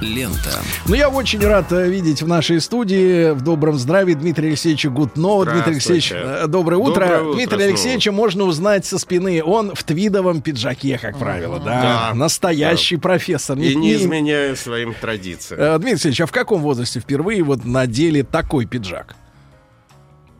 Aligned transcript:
Лента. 0.00 0.60
Ну, 0.86 0.94
я 0.94 1.08
очень 1.08 1.40
рад 1.40 1.72
э, 1.72 1.88
видеть 1.88 2.22
в 2.22 2.28
нашей 2.28 2.60
студии 2.60 3.30
в 3.32 3.40
добром 3.42 3.78
здравии 3.78 4.14
Дмитрия 4.14 4.48
Алексеевича 4.48 4.90
Гутно. 4.90 5.44
Дмитрий 5.44 5.72
Алексеевич, 5.72 6.12
э, 6.14 6.46
доброе 6.48 6.76
утро. 6.76 7.00
Доброе 7.06 7.20
утро 7.22 7.32
Дмитрия 7.34 7.56
снова. 7.56 7.64
Алексеевича 7.68 8.12
можно 8.12 8.44
узнать 8.44 8.84
со 8.86 8.98
спины. 8.98 9.42
Он 9.42 9.74
в 9.74 9.82
твидовом 9.84 10.40
пиджаке, 10.42 10.98
как 10.98 11.18
правило, 11.18 11.58
да. 11.58 12.10
Да. 12.10 12.14
Настоящий 12.14 12.96
профессор. 12.96 13.58
И 13.58 13.74
не 13.74 13.88
Не- 13.88 13.94
изменяю 13.94 14.56
своим 14.56 14.94
традициям. 14.94 15.60
Э, 15.60 15.74
Дмитрий 15.78 15.92
Алексеевич, 15.92 16.20
а 16.22 16.26
в 16.26 16.32
каком 16.32 16.60
возрасте 16.62 17.00
впервые 17.00 17.42
вот 17.42 17.64
надели 17.64 18.22
такой 18.22 18.66
пиджак? 18.66 19.16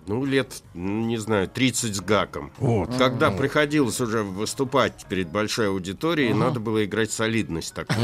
Ну, 0.09 0.25
лет, 0.25 0.49
не 0.75 1.17
знаю, 1.19 1.49
30 1.49 1.95
с 1.97 2.01
гаком. 2.01 2.51
Вот. 2.59 2.91
Когда 2.97 3.31
приходилось 3.31 4.01
уже 4.01 4.23
выступать 4.23 5.05
перед 5.09 5.29
большой 5.29 5.69
аудиторией, 5.69 6.33
надо 6.33 6.61
было 6.61 6.85
играть 6.85 7.13
солидность 7.13 7.75
такую. 7.75 7.99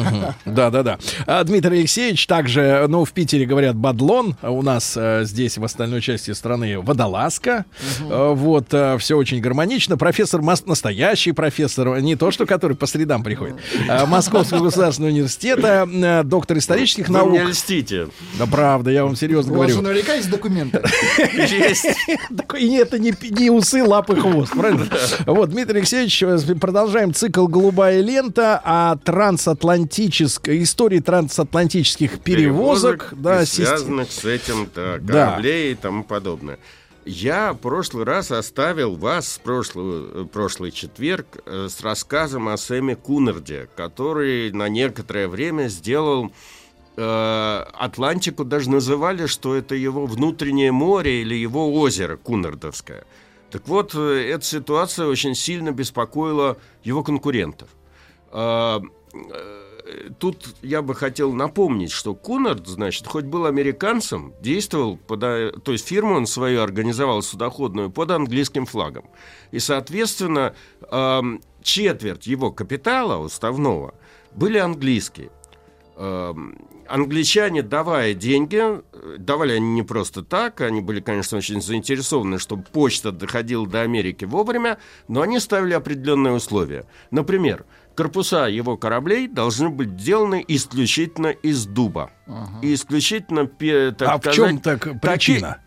Да, 0.44 0.70
да, 0.70 0.82
да. 0.82 0.98
А, 1.27 1.42
Дмитрий 1.44 1.78
Алексеевич 1.78 2.27
также, 2.27 2.86
ну, 2.88 3.04
в 3.04 3.12
Питере 3.12 3.46
говорят 3.46 3.77
бадлон, 3.77 4.36
а 4.42 4.50
у 4.50 4.62
нас 4.62 4.94
э, 4.96 5.22
здесь 5.24 5.56
в 5.58 5.64
остальной 5.64 6.00
части 6.00 6.30
страны 6.32 6.80
водолазка. 6.80 7.64
Э, 8.00 8.32
вот, 8.34 8.69
все 9.00 9.16
очень 9.16 9.41
гармонично. 9.41 9.96
Профессор, 9.96 10.42
мас- 10.42 10.66
настоящий 10.66 11.32
профессор, 11.32 12.00
не 12.00 12.16
то, 12.16 12.30
что 12.30 12.46
который 12.46 12.77
по 12.77 12.86
средам 12.86 13.22
приходит, 13.22 13.56
а, 13.88 14.06
Московского 14.06 14.64
государственного 14.64 15.10
университета, 15.12 15.88
э, 15.91 16.22
доктор 16.25 16.58
исторических 16.58 17.08
Вы 17.08 17.14
наук. 17.14 17.30
мне 17.30 17.44
льстите. 17.44 18.08
Да, 18.38 18.47
правда, 18.47 18.91
я 18.91 19.05
вам 19.05 19.16
серьезно 19.16 19.53
У 19.53 19.56
вас 19.56 19.72
говорю. 19.72 19.88
наверняка 19.88 20.14
есть 20.14 20.30
документы. 20.30 20.82
Есть. 21.34 21.86
И 22.59 22.75
это 22.77 22.98
не, 22.98 23.14
не 23.31 23.51
усы, 23.51 23.83
лапы, 23.84 24.17
хвост, 24.17 24.53
правильно? 24.53 24.87
Вот, 25.27 25.51
Дмитрий 25.51 25.78
Алексеевич, 25.78 26.23
э, 26.23 26.39
продолжаем 26.61 27.15
цикл 27.15 27.47
«Голубая 27.47 28.00
лента» 28.00 28.61
о 28.65 28.97
трансатлантической, 28.97 30.62
истории 30.62 31.00
трансатлантических 31.00 32.20
перевозок. 32.20 33.12
да, 33.17 33.42
и 33.42 33.47
систем- 33.47 33.67
связанных 33.67 34.11
с 34.12 34.25
этим 34.25 34.69
да, 34.75 34.97
Да. 35.00 35.27
кораблей 35.27 35.73
и 35.73 35.75
тому 35.75 36.05
подобное. 36.05 36.59
Я 37.05 37.55
в 37.55 37.56
прошлый 37.59 38.05
раз 38.05 38.31
оставил 38.31 38.95
вас 38.97 39.37
в 39.39 39.41
прошлый, 39.41 40.05
э, 40.12 40.25
прошлый 40.31 40.70
четверг 40.72 41.39
э, 41.47 41.69
с 41.70 41.81
рассказом 41.81 42.48
о 42.48 42.56
Сэме 42.59 42.97
Кунарде, 42.97 43.69
который 43.77 44.53
на 44.53 44.69
некоторое 44.69 45.27
время 45.28 45.69
сделал 45.69 46.31
Атлантику, 47.00 48.44
даже 48.44 48.70
называли, 48.70 49.27
что 49.27 49.54
это 49.54 49.74
его 49.74 50.06
внутреннее 50.06 50.72
море 50.72 51.22
или 51.22 51.34
его 51.34 51.72
озеро 51.74 52.16
Кунардовское. 52.16 53.04
Так 53.50 53.66
вот, 53.68 53.94
э, 53.94 54.30
эта 54.30 54.44
ситуация 54.44 55.06
очень 55.06 55.34
сильно 55.34 55.72
беспокоила 55.72 56.58
его 56.82 57.02
конкурентов. 57.02 57.69
А, 58.30 58.80
э, 59.12 59.64
Тут 60.19 60.54
я 60.60 60.82
бы 60.82 60.94
хотел 60.94 61.32
напомнить, 61.32 61.92
что 61.92 62.14
Кунард, 62.14 62.66
значит, 62.66 63.06
хоть 63.06 63.24
был 63.24 63.46
американцем, 63.46 64.34
действовал, 64.42 64.98
под, 64.98 65.22
э, 65.22 65.52
то 65.64 65.72
есть 65.72 65.86
фирму 65.86 66.14
он 66.16 66.26
свою 66.26 66.60
организовал 66.60 67.22
судоходную 67.22 67.91
под 67.91 68.10
английским 68.10 68.66
флагом. 68.66 69.06
И, 69.50 69.58
соответственно, 69.58 70.54
ам, 70.91 71.41
четверть 71.62 72.26
его 72.26 72.52
капитала 72.52 73.16
уставного 73.16 73.94
были 74.34 74.58
английские. 74.58 75.30
Англичане, 76.89 77.62
давая 77.62 78.15
деньги, 78.15 78.62
давали 79.19 79.53
они 79.53 79.69
не 79.71 79.82
просто 79.82 80.22
так, 80.22 80.60
они 80.60 80.81
были, 80.81 81.00
конечно, 81.00 81.38
очень 81.38 81.60
заинтересованы, 81.60 82.38
чтобы 82.38 82.62
почта 82.65 83.12
доходила 83.12 83.66
до 83.66 83.82
Америки 83.82 84.25
вовремя, 84.25 84.78
но 85.06 85.22
они 85.22 85.38
ставили 85.38 85.75
определенные 85.75 86.34
условия. 86.34 86.84
Например, 87.10 87.65
корпуса 87.94 88.47
его 88.49 88.76
кораблей 88.76 89.28
должны 89.28 89.69
быть 89.69 89.91
сделаны 90.00 90.44
исключительно 90.49 91.28
из 91.28 91.66
дуба. 91.66 92.10
И 92.62 92.72
исключительно, 92.75 93.47
так 93.47 94.09
А 94.09 94.16
в 94.16 94.20
сказать, 94.20 94.34
чем 94.37 94.59
так 94.60 95.00
причина? 95.00 95.59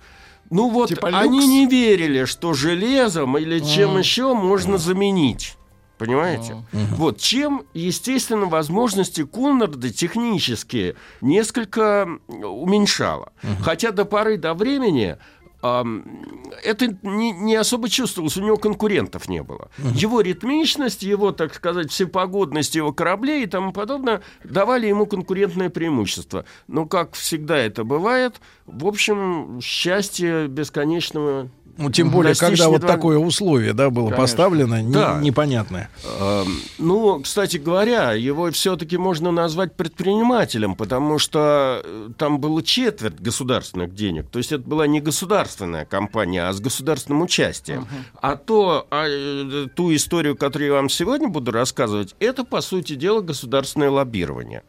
ну 0.50 0.70
вот 0.70 0.90
Типа 0.90 1.10
они 1.10 1.38
люкс? 1.40 1.48
не 1.48 1.66
верили, 1.68 2.26
что 2.26 2.54
железом 2.54 3.38
или 3.38 3.60
чем 3.60 3.96
А. 3.96 4.00
еще 4.00 4.34
можно 4.34 4.78
заменить. 4.78 5.56
Понимаете? 6.02 6.66
Вот 6.72 7.20
чем, 7.20 7.64
естественно, 7.76 8.48
возможности 8.48 9.24
Куннарда 9.24 9.92
технические 9.94 10.96
несколько 11.22 12.10
уменьшало. 12.28 13.34
Хотя 13.62 13.92
до 13.92 14.06
поры 14.06 14.38
до 14.38 14.56
времени 14.56 15.18
это 15.62 16.88
не, 17.04 17.32
не 17.32 17.56
особо 17.56 17.88
чувствовалось, 17.88 18.36
у 18.36 18.42
него 18.42 18.58
конкурентов 18.58 19.30
не 19.30 19.44
было. 19.44 19.70
Его 19.94 20.22
ритмичность, 20.22 21.04
его, 21.04 21.32
так 21.32 21.54
сказать, 21.54 21.92
всепогодность 21.92 22.74
его 22.74 22.92
кораблей 22.94 23.44
и 23.44 23.46
тому 23.46 23.72
подобное 23.72 24.24
давали 24.44 24.88
ему 24.88 25.06
конкурентное 25.06 25.70
преимущество. 25.70 26.46
Но, 26.68 26.88
как 26.88 27.14
всегда 27.14 27.58
это 27.58 27.84
бывает, 27.84 28.42
в 28.66 28.88
общем, 28.88 29.60
счастье 29.62 30.48
бесконечного 30.48 31.50
Ну, 31.82 31.90
тем 31.92 32.10
более, 32.12 32.36
когда 32.36 32.70
вот 32.70 32.82
такое 32.86 33.18
условие, 33.18 33.74
да, 33.74 33.90
было 33.90 34.06
Конечно. 34.06 34.22
поставлено, 34.22 34.82
не- 34.82 34.94
Да. 34.94 35.20
непонятное. 35.22 35.90
Эм, 36.20 36.60
Ну, 36.78 37.20
кстати 37.22 37.58
говоря, 37.58 38.14
его 38.14 38.52
все-таки 38.52 38.98
можно 38.98 39.32
назвать 39.32 39.76
предпринимателем, 39.76 40.76
потому 40.76 41.20
что 41.20 41.82
э, 41.84 42.10
там 42.18 42.40
было 42.40 42.62
четверть 42.64 43.20
государственных 43.20 43.94
денег. 43.96 44.28
То 44.30 44.38
есть 44.40 44.52
это 44.52 44.64
была 44.68 44.88
не 44.88 45.02
государственная 45.02 45.86
компания, 45.86 46.48
а 46.48 46.54
с 46.54 46.60
государственным 46.60 47.22
участием. 47.22 47.88
А 48.22 48.36
то, 48.36 48.88
а, 48.92 49.06
э, 49.08 49.68
ту 49.76 49.94
историю, 49.96 50.36
которую 50.36 50.70
я 50.70 50.74
вам 50.76 50.90
сегодня 50.90 51.28
буду 51.28 51.52
рассказывать, 51.52 52.16
это, 52.20 52.44
по 52.44 52.62
сути 52.62 52.96
дела, 52.96 53.22
государственное 53.22 53.90
лоббирование. 53.90 54.64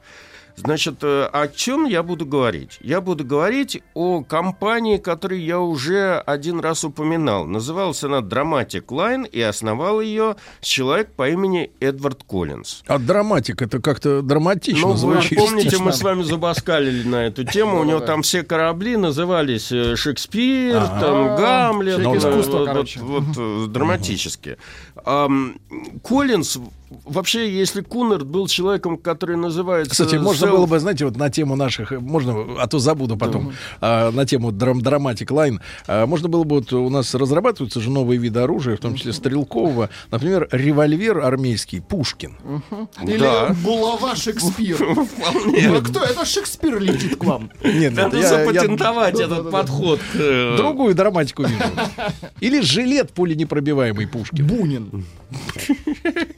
Значит, 0.57 0.97
э, 1.03 1.25
о 1.33 1.49
чем 1.49 1.85
я 1.87 2.03
буду 2.03 2.27
говорить? 2.27 2.79
Я 2.81 3.01
буду 3.01 3.25
говорить 3.25 3.83
о 3.95 4.23
компании, 4.23 4.99
которую 4.99 5.43
я 5.43 5.61
уже 5.61 6.19
один 6.27 6.61
раз 6.61 6.85
упоминал. 6.85 7.47
Называлась 7.47 8.03
она 8.05 8.19
Dramatic 8.19 8.87
Line, 8.87 9.29
и 9.29 9.41
основал 9.41 10.01
ее 10.01 10.37
человек 10.61 11.13
по 11.13 11.29
имени 11.29 11.71
Эдвард 11.81 12.23
Коллинз. 12.25 12.83
А 12.87 12.99
драматик, 12.99 13.63
это 13.63 13.81
как-то 13.81 14.23
драматично 14.23 14.89
Ну, 14.89 14.93
вы 14.93 14.99
звучит. 14.99 15.39
помните, 15.39 15.79
мы 15.79 15.93
с 15.93 16.03
вами 16.03 16.23
забаскалили 16.23 17.07
на 17.09 17.27
эту 17.27 17.45
тему. 17.45 17.81
У 17.81 17.85
него 17.85 18.01
там 18.01 18.23
все 18.23 18.43
корабли 18.43 18.97
назывались 18.97 19.73
э, 19.73 19.97
Шекспир, 19.97 20.81
там 21.01 21.37
Гамлет, 21.37 22.03
Человек 22.03 22.25
э, 22.25 22.29
искусства, 22.29 22.59
вот, 22.59 22.67
короче. 22.67 23.01
вот, 23.01 23.73
драматически. 23.73 24.57
Ам, 25.05 25.57
Коллинз, 26.03 26.59
вообще, 27.05 27.51
если 27.53 27.81
Кунард 27.83 28.27
был 28.27 28.47
человеком, 28.49 28.97
который 28.97 29.37
называется... 29.37 29.91
Кстати, 29.93 30.17
можно 30.17 30.47
self- 30.47 30.51
было 30.53 30.67
бы, 30.67 30.79
знаете, 30.81 31.05
вот 31.05 31.17
на 31.17 31.31
тему 31.31 31.57
наших, 31.57 31.91
можно, 31.93 32.61
а 32.61 32.67
то 32.67 32.79
забуду 32.79 33.17
потом, 33.17 33.53
а, 33.81 34.11
на 34.11 34.27
тему 34.27 34.53
драм, 34.53 34.79
Dramatic 34.81 35.27
Line, 35.29 35.59
а, 35.87 36.07
можно 36.07 36.29
было 36.29 36.45
бы, 36.45 36.57
вот 36.57 36.73
у 36.73 36.89
нас 36.91 37.15
разрабатываются 37.15 37.81
же 37.81 37.91
новые 37.91 38.19
виды 38.19 38.41
оружия, 38.41 38.77
в 38.77 38.81
том 38.81 38.95
числе 38.95 39.13
стрелкового, 39.13 39.91
например, 40.11 40.49
револьвер 40.53 41.19
армейский 41.19 41.81
Пушкин. 41.81 42.37
Или 43.03 43.19
Да. 43.19 43.55
булава 43.65 44.15
Шекспир. 44.17 44.79
Ну, 45.45 45.81
кто? 45.83 46.03
Это 46.05 46.25
Шекспир 46.25 46.81
летит 46.81 47.17
к 47.17 47.25
вам. 47.25 47.51
Нет, 47.65 47.95
Надо 47.95 48.21
запатентовать 48.23 49.19
этот 49.21 49.51
подход. 49.51 50.01
э, 50.15 50.55
другую 50.57 50.95
драматику 50.95 51.43
вижу. 51.45 51.63
Или 52.41 52.61
жилет 52.61 53.13
пуленепробиваемый 53.13 54.07
Пушкин. 54.07 54.47
Бунин. 54.47 55.05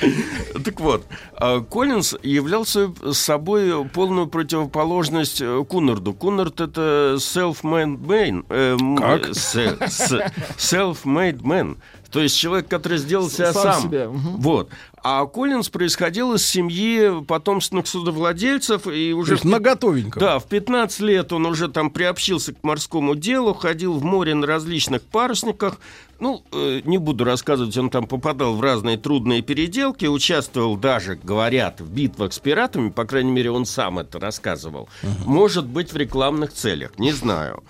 Так 0.64 0.80
вот, 0.80 1.06
а, 1.34 1.60
Коллинз 1.60 2.14
являлся 2.22 2.92
собой 3.12 3.84
полную 3.88 4.26
противоположность 4.26 5.40
э, 5.40 5.64
Кунарду. 5.68 6.12
Кунард 6.12 6.60
это 6.60 7.16
self-made 7.18 7.98
man. 8.00 8.44
э, 8.48 8.76
Как? 8.98 9.28
э, 9.28 9.32
Self-made 10.58 11.42
man. 11.42 11.76
То 12.10 12.20
есть 12.20 12.36
человек, 12.36 12.68
который 12.68 12.98
сделал 12.98 13.30
себя 13.30 13.52
Сам 13.52 13.72
сам. 13.74 13.82
себя, 13.82 14.08
мгм. 14.08 14.40
Вот. 14.40 14.70
А 15.02 15.24
Коллинз 15.26 15.68
происходил 15.68 16.34
из 16.34 16.46
семьи 16.46 17.24
потомственных 17.24 17.86
судовладельцев 17.86 18.86
и 18.86 19.12
То 19.12 19.16
уже 19.16 19.32
есть 19.34 19.44
наготовенько. 19.44 20.20
да, 20.20 20.38
в 20.38 20.46
15 20.46 21.00
лет 21.00 21.32
он 21.32 21.46
уже 21.46 21.68
там 21.68 21.90
приобщился 21.90 22.52
к 22.52 22.62
морскому 22.62 23.14
делу, 23.14 23.54
ходил 23.54 23.94
в 23.94 24.02
море 24.04 24.34
на 24.34 24.46
различных 24.46 25.02
парусниках. 25.02 25.78
Ну, 26.18 26.42
э, 26.52 26.82
не 26.84 26.98
буду 26.98 27.24
рассказывать, 27.24 27.74
он 27.78 27.88
там 27.88 28.06
попадал 28.06 28.54
в 28.54 28.60
разные 28.60 28.98
трудные 28.98 29.40
переделки, 29.40 30.04
участвовал 30.04 30.76
даже, 30.76 31.14
говорят, 31.14 31.80
в 31.80 31.90
битвах 31.90 32.34
с 32.34 32.38
пиратами, 32.38 32.90
по 32.90 33.06
крайней 33.06 33.30
мере, 33.32 33.50
он 33.50 33.64
сам 33.64 33.98
это 34.00 34.18
рассказывал. 34.20 34.88
Может 35.24 35.64
быть, 35.64 35.92
в 35.94 35.96
рекламных 35.96 36.52
целях, 36.52 36.98
не 36.98 37.12
знаю. 37.12 37.62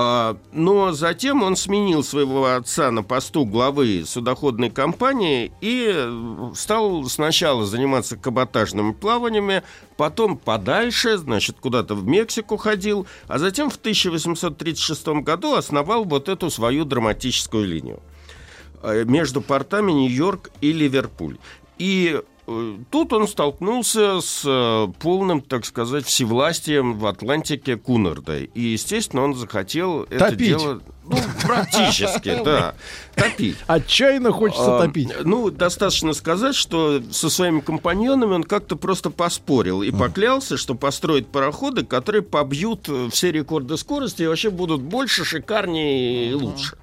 А, 0.00 0.36
Но 0.52 0.92
затем 0.92 1.42
он 1.42 1.56
сменил 1.56 2.04
своего 2.04 2.54
отца 2.54 2.92
на 2.92 3.02
посту 3.02 3.44
главы 3.44 4.04
судоходной 4.06 4.70
компании 4.70 5.50
и 5.60 5.90
э, 5.92 6.52
стал 6.54 7.06
сначала 7.06 7.66
заниматься 7.66 8.16
каботажными 8.16 8.92
плаваниями, 8.92 9.64
потом 9.96 10.38
подальше, 10.38 11.18
значит, 11.18 11.56
куда-то 11.58 11.96
в 11.96 12.06
Мексику 12.06 12.56
ходил, 12.58 13.08
а 13.26 13.40
затем 13.40 13.70
в 13.70 13.76
1836 13.76 15.08
году 15.24 15.56
основал 15.56 16.04
вот 16.04 16.28
эту 16.28 16.48
свою 16.48 16.84
драматическую 16.84 17.66
линию 17.66 18.00
э, 18.84 19.02
между 19.02 19.40
портами 19.40 19.90
Нью-Йорк 19.90 20.52
и 20.60 20.72
Ливерпуль. 20.72 21.38
И 21.78 22.22
тут 22.90 23.12
он 23.12 23.28
столкнулся 23.28 24.20
с 24.20 24.42
э, 24.44 24.88
полным, 25.00 25.40
так 25.40 25.64
сказать, 25.64 26.06
всевластием 26.06 26.98
в 26.98 27.06
Атлантике 27.06 27.76
Кунарда. 27.76 28.38
И, 28.38 28.60
естественно, 28.60 29.22
он 29.22 29.34
захотел 29.34 30.04
это 30.04 30.30
Топить. 30.30 30.48
дело... 30.48 30.80
Ну, 31.10 31.16
практически, 31.42 32.38
да. 32.44 32.74
Топить. 33.14 33.56
Отчаянно 33.66 34.30
хочется 34.30 34.76
А, 34.76 34.86
топить. 34.86 35.08
Ну, 35.24 35.50
достаточно 35.50 36.12
сказать, 36.12 36.54
что 36.54 37.00
со 37.10 37.30
своими 37.30 37.60
компаньонами 37.60 38.34
он 38.34 38.44
как-то 38.44 38.76
просто 38.76 39.08
поспорил 39.10 39.82
и 39.82 39.90
поклялся, 39.90 40.56
что 40.58 40.74
построит 40.74 41.28
пароходы, 41.28 41.84
которые 41.84 42.22
побьют 42.22 42.88
э, 42.88 43.08
все 43.10 43.32
рекорды 43.32 43.76
скорости 43.78 44.22
и 44.22 44.26
вообще 44.26 44.50
будут 44.50 44.82
больше, 44.82 45.24
шикарнее 45.24 46.30
и 46.30 46.34
лучше. 46.34 46.76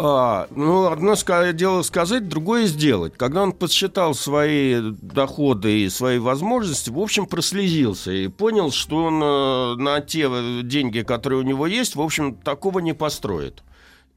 А, 0.00 0.46
ну, 0.54 0.86
одно 0.86 1.16
дело 1.52 1.82
сказать, 1.82 2.28
другое 2.28 2.66
сделать. 2.66 3.14
Когда 3.16 3.42
он 3.42 3.52
подсчитал 3.52 4.14
свои 4.14 4.80
доходы 5.02 5.80
и 5.80 5.88
свои 5.88 6.18
возможности, 6.18 6.88
в 6.90 7.00
общем, 7.00 7.26
прослезился 7.26 8.12
и 8.12 8.28
понял, 8.28 8.70
что 8.70 9.04
он 9.04 9.20
э, 9.20 9.74
на 9.82 10.00
те 10.00 10.28
э, 10.30 10.60
деньги, 10.62 11.00
которые 11.00 11.40
у 11.40 11.42
него 11.42 11.66
есть, 11.66 11.96
в 11.96 12.00
общем, 12.00 12.36
такого 12.36 12.78
не 12.78 12.92
построит. 12.92 13.64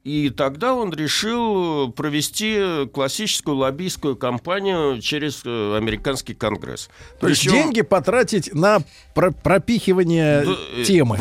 И 0.04 0.32
тогда 0.32 0.74
он 0.74 0.92
решил 0.92 1.92
провести 1.92 2.88
классическую 2.92 3.58
лоббистскую 3.58 4.16
кампанию 4.16 5.00
через 5.00 5.42
э, 5.46 5.78
американский 5.78 6.34
конгресс. 6.34 6.90
То 7.20 7.28
есть 7.28 7.42
Причем- 7.42 7.54
деньги 7.54 7.82
потратить 7.82 8.52
на 8.52 8.80
про- 9.14 9.30
пропихивание 9.32 10.44
да, 10.44 10.56
э, 10.76 10.84
темы. 10.86 11.18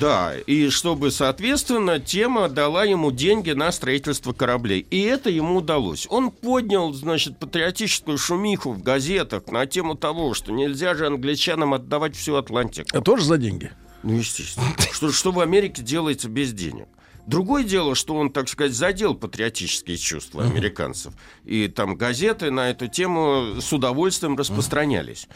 Да, 0.00 0.32
и 0.46 0.70
чтобы, 0.70 1.10
соответственно, 1.10 2.00
тема 2.00 2.48
дала 2.48 2.84
ему 2.84 3.12
деньги 3.12 3.50
на 3.50 3.70
строительство 3.70 4.32
кораблей. 4.32 4.86
И 4.90 5.02
это 5.02 5.28
ему 5.28 5.56
удалось. 5.56 6.06
Он 6.08 6.30
поднял, 6.30 6.90
значит, 6.94 7.38
патриотическую 7.38 8.16
шумиху 8.16 8.72
в 8.72 8.82
газетах 8.82 9.48
на 9.48 9.66
тему 9.66 9.94
того, 9.94 10.32
что 10.32 10.52
нельзя 10.52 10.94
же 10.94 11.06
англичанам 11.06 11.74
отдавать 11.74 12.16
всю 12.16 12.36
Атлантику. 12.36 12.88
А 12.96 13.02
тоже 13.02 13.24
за 13.24 13.36
деньги. 13.36 13.70
Ну, 14.02 14.14
естественно. 14.14 14.66
Что, 14.90 15.12
что 15.12 15.32
в 15.32 15.40
Америке 15.40 15.82
делается 15.82 16.30
без 16.30 16.54
денег. 16.54 16.88
Другое 17.26 17.62
дело, 17.62 17.94
что 17.94 18.16
он, 18.16 18.30
так 18.30 18.48
сказать, 18.48 18.72
задел 18.72 19.14
патриотические 19.14 19.96
чувства 19.96 20.44
американцев. 20.44 21.14
И 21.44 21.68
там 21.68 21.96
газеты 21.96 22.50
на 22.50 22.70
эту 22.70 22.88
тему 22.88 23.60
с 23.60 23.72
удовольствием 23.72 24.36
распространялись. 24.36 25.28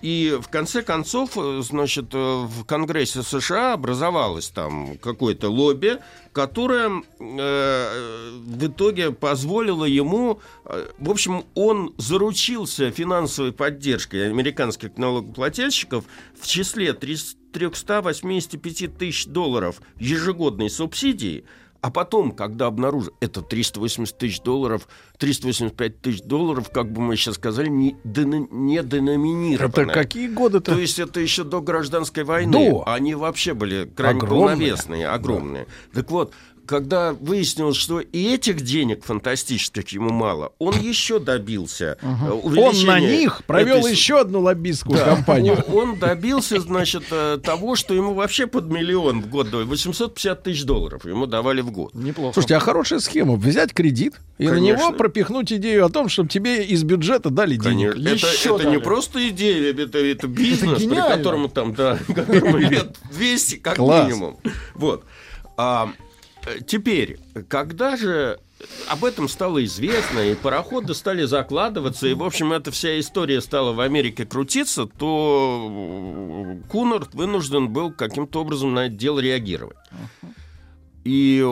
И 0.00 0.38
в 0.40 0.48
конце 0.48 0.82
концов, 0.82 1.30
э, 1.36 1.62
значит, 1.62 2.06
э, 2.12 2.18
в 2.18 2.64
Конгрессе 2.64 3.22
США 3.22 3.74
образовалось 3.74 4.48
там 4.48 4.98
какое-то 4.98 5.48
лобби, 5.48 5.98
которое 6.32 7.02
э, 7.20 8.40
в 8.44 8.66
итоге 8.66 9.12
позволило 9.12 9.84
ему, 9.84 10.40
э, 10.64 10.88
в 10.98 11.10
общем, 11.10 11.44
он 11.54 11.94
заручился 11.96 12.90
финансовой 12.90 13.52
поддержкой 13.52 14.28
американских 14.28 14.96
налогоплательщиков 14.96 16.04
в 16.38 16.46
числе 16.46 16.92
300 16.92 17.43
385 17.54 18.98
тысяч 18.98 19.26
долларов 19.26 19.80
ежегодной 19.98 20.68
субсидии, 20.68 21.44
а 21.80 21.90
потом, 21.90 22.32
когда 22.32 22.66
обнаружил, 22.66 23.12
это 23.20 23.42
380 23.42 24.16
тысяч 24.16 24.40
долларов, 24.40 24.88
385 25.18 26.00
тысяч 26.00 26.22
долларов, 26.22 26.70
как 26.72 26.90
бы 26.90 27.02
мы 27.02 27.14
сейчас 27.16 27.34
сказали, 27.34 27.68
не, 27.68 27.94
дено- 28.04 28.48
не 28.50 28.82
деноминировано. 28.82 29.68
Это 29.68 29.86
какие 29.92 30.28
годы-то? 30.28 30.72
То 30.72 30.78
есть 30.80 30.98
это 30.98 31.20
еще 31.20 31.44
до 31.44 31.60
гражданской 31.60 32.24
войны. 32.24 32.52
До. 32.70 32.84
Они 32.88 33.14
вообще 33.14 33.52
были 33.54 33.84
крайне 33.84 34.18
Огромные. 34.18 34.46
полновесные, 34.56 35.08
огромные. 35.08 35.66
Так 35.92 36.10
вот, 36.10 36.32
когда 36.66 37.12
выяснилось, 37.12 37.76
что 37.76 38.00
и 38.00 38.34
этих 38.34 38.60
денег 38.62 39.04
фантастических 39.04 39.88
ему 39.88 40.10
мало, 40.10 40.52
он 40.58 40.78
еще 40.80 41.18
добился 41.18 41.98
э, 42.00 42.30
Он 42.30 42.74
на 42.84 43.00
них 43.00 43.44
провел 43.44 43.78
этой 43.78 43.92
еще 43.92 44.20
одну 44.20 44.40
лоббистскую 44.40 44.98
кампанию. 44.98 45.62
он, 45.68 45.90
он 45.90 45.98
добился, 45.98 46.60
значит, 46.60 47.04
э, 47.10 47.38
того, 47.42 47.76
что 47.76 47.94
ему 47.94 48.14
вообще 48.14 48.46
под 48.46 48.66
миллион 48.66 49.22
в 49.22 49.28
год 49.28 49.50
давали. 49.50 49.66
850 49.66 50.42
тысяч 50.42 50.64
долларов 50.64 51.04
ему 51.04 51.26
давали 51.26 51.60
в 51.60 51.70
год. 51.70 51.94
Неплохо. 51.94 52.34
Слушайте, 52.34 52.56
а 52.56 52.60
хорошая 52.60 53.00
схема. 53.00 53.36
Взять 53.36 53.72
кредит 53.72 54.20
и 54.38 54.48
на 54.48 54.58
него 54.58 54.92
пропихнуть 54.92 55.52
идею 55.52 55.86
о 55.86 55.88
том, 55.90 56.08
чтобы 56.08 56.28
тебе 56.28 56.64
из 56.64 56.82
бюджета 56.82 57.30
дали 57.30 57.56
денег. 57.56 57.90
Это, 57.94 58.26
Еще 58.26 58.54
это 58.56 58.64
не 58.64 58.74
дали. 58.74 58.78
просто 58.78 59.28
идея, 59.28 59.72
это, 59.72 59.98
это 59.98 60.26
бизнес, 60.26 60.82
при 60.82 60.96
которому 60.96 61.48
там, 61.48 61.74
да, 61.74 61.98
которому 62.06 62.58
лет 62.58 62.96
200 63.12 63.56
как 63.56 63.76
Класс. 63.76 64.08
минимум. 64.08 64.38
Вот. 64.74 65.04
А, 65.56 65.92
теперь, 66.66 67.18
когда 67.48 67.96
же 67.96 68.38
об 68.88 69.04
этом 69.04 69.28
стало 69.28 69.64
известно, 69.64 70.20
и 70.20 70.34
пароходы 70.34 70.94
стали 70.94 71.24
закладываться, 71.24 72.06
и, 72.06 72.14
в 72.14 72.22
общем, 72.22 72.52
эта 72.52 72.70
вся 72.70 72.98
история 72.98 73.40
стала 73.40 73.72
в 73.72 73.80
Америке 73.80 74.24
крутиться, 74.24 74.86
то 74.86 75.68
э, 75.70 76.68
Кунард 76.70 77.14
вынужден 77.14 77.68
был 77.68 77.92
каким-то 77.92 78.40
образом 78.40 78.74
на 78.74 78.86
это 78.86 78.94
дело 78.94 79.20
реагировать. 79.20 79.76
И 81.04 81.46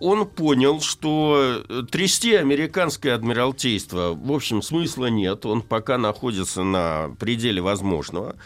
он 0.00 0.26
понял, 0.26 0.80
что 0.80 1.62
э, 1.68 1.82
трясти 1.90 2.34
американское 2.34 3.14
адмиралтейство, 3.14 4.14
в 4.14 4.32
общем, 4.32 4.62
смысла 4.62 5.06
нет. 5.06 5.44
Он 5.44 5.60
пока 5.60 5.98
находится 5.98 6.62
на 6.62 7.10
пределе 7.18 7.60
возможного. 7.60 8.36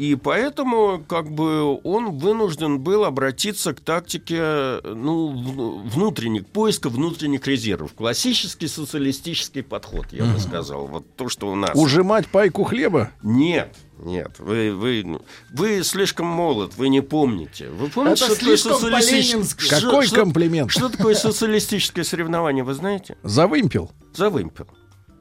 И 0.00 0.14
поэтому, 0.14 1.04
как 1.06 1.30
бы, 1.30 1.78
он 1.84 2.16
вынужден 2.16 2.80
был 2.80 3.04
обратиться 3.04 3.74
к 3.74 3.80
тактике 3.80 4.80
ну, 4.82 5.82
внутренних, 5.90 6.46
поиска 6.46 6.88
внутренних 6.88 7.46
резервов. 7.46 7.92
Классический 7.92 8.66
социалистический 8.66 9.62
подход, 9.62 10.06
я 10.12 10.24
бы 10.24 10.40
сказал. 10.40 10.86
Вот 10.86 11.04
то, 11.16 11.28
что 11.28 11.52
у 11.52 11.54
нас... 11.54 11.72
Ужимать 11.74 12.28
пайку 12.28 12.64
хлеба? 12.64 13.10
Нет, 13.22 13.76
нет, 14.02 14.36
вы, 14.38 14.74
вы, 14.74 15.20
вы 15.52 15.82
слишком 15.82 16.28
молод, 16.28 16.72
вы 16.78 16.88
не 16.88 17.02
помните. 17.02 17.68
Вы 17.68 17.88
помните, 17.88 18.24
Это 18.24 18.34
что 18.34 18.40
такое 18.40 18.56
социалистическое... 18.56 19.66
что- 19.80 19.90
Какой 19.90 20.06
что- 20.06 20.16
комплимент? 20.16 20.70
Что 20.70 20.88
такое 20.88 21.14
социалистическое 21.14 22.04
соревнование, 22.04 22.64
вы 22.64 22.72
знаете? 22.72 23.18
Завымпел. 23.22 23.90
За 24.14 24.30
вымпел. 24.30 24.66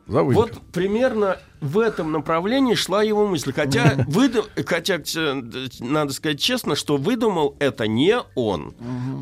Завымпел. 0.10 0.42
Вот 0.42 0.60
примерно 0.74 1.38
в 1.62 1.78
этом 1.78 2.12
направлении 2.12 2.74
шла 2.74 3.04
его 3.04 3.28
мысль. 3.28 3.54
Хотя, 3.54 3.94
выдум... 4.08 4.46
Хотя 4.66 4.96
э, 5.16 5.42
надо 5.82 6.14
сказать 6.14 6.40
честно, 6.40 6.76
что 6.76 6.98
выдумал 6.98 7.56
это 7.60 7.86
не 7.88 8.18
он, 8.36 8.74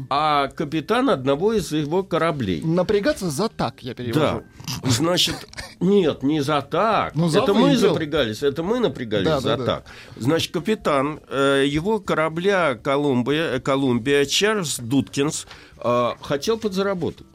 а 0.10 0.48
капитан 0.48 1.10
одного 1.10 1.54
из 1.54 1.72
его 1.72 2.04
кораблей. 2.04 2.62
Напрягаться 2.64 3.30
за 3.30 3.50
так, 3.50 3.82
я 3.84 3.94
Да. 3.94 4.04
перевожу. 4.04 4.44
Значит, 4.84 5.48
нет, 5.80 6.24
не 6.24 6.42
за 6.42 6.62
так. 6.62 7.16
Ну, 7.16 7.28
за 7.28 7.40
это 7.42 7.54
мы 7.54 7.64
вымпел. 7.64 7.80
запрягались, 7.94 8.44
это 8.44 8.64
мы 8.64 8.80
напрягались 8.80 9.26
Да, 9.28 9.40
за 9.42 9.50
да, 9.50 9.58
да. 9.58 9.66
так. 9.66 9.86
Значит, 10.16 10.54
капитан 10.54 11.20
э, 11.30 11.66
его 11.68 12.00
корабля 12.00 12.76
Колумбия, 12.76 13.60
Колумбия 13.60 14.26
Чарльз 14.26 14.80
Дудкинс 14.80 15.48
э, 15.84 16.10
хотел 16.22 16.58
подзаработать. 16.58 17.28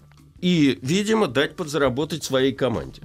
И, 0.43 0.79
видимо, 0.83 1.29
дать 1.29 1.57
подзаработать 1.57 2.25
своей 2.25 2.53
команде. 2.53 3.01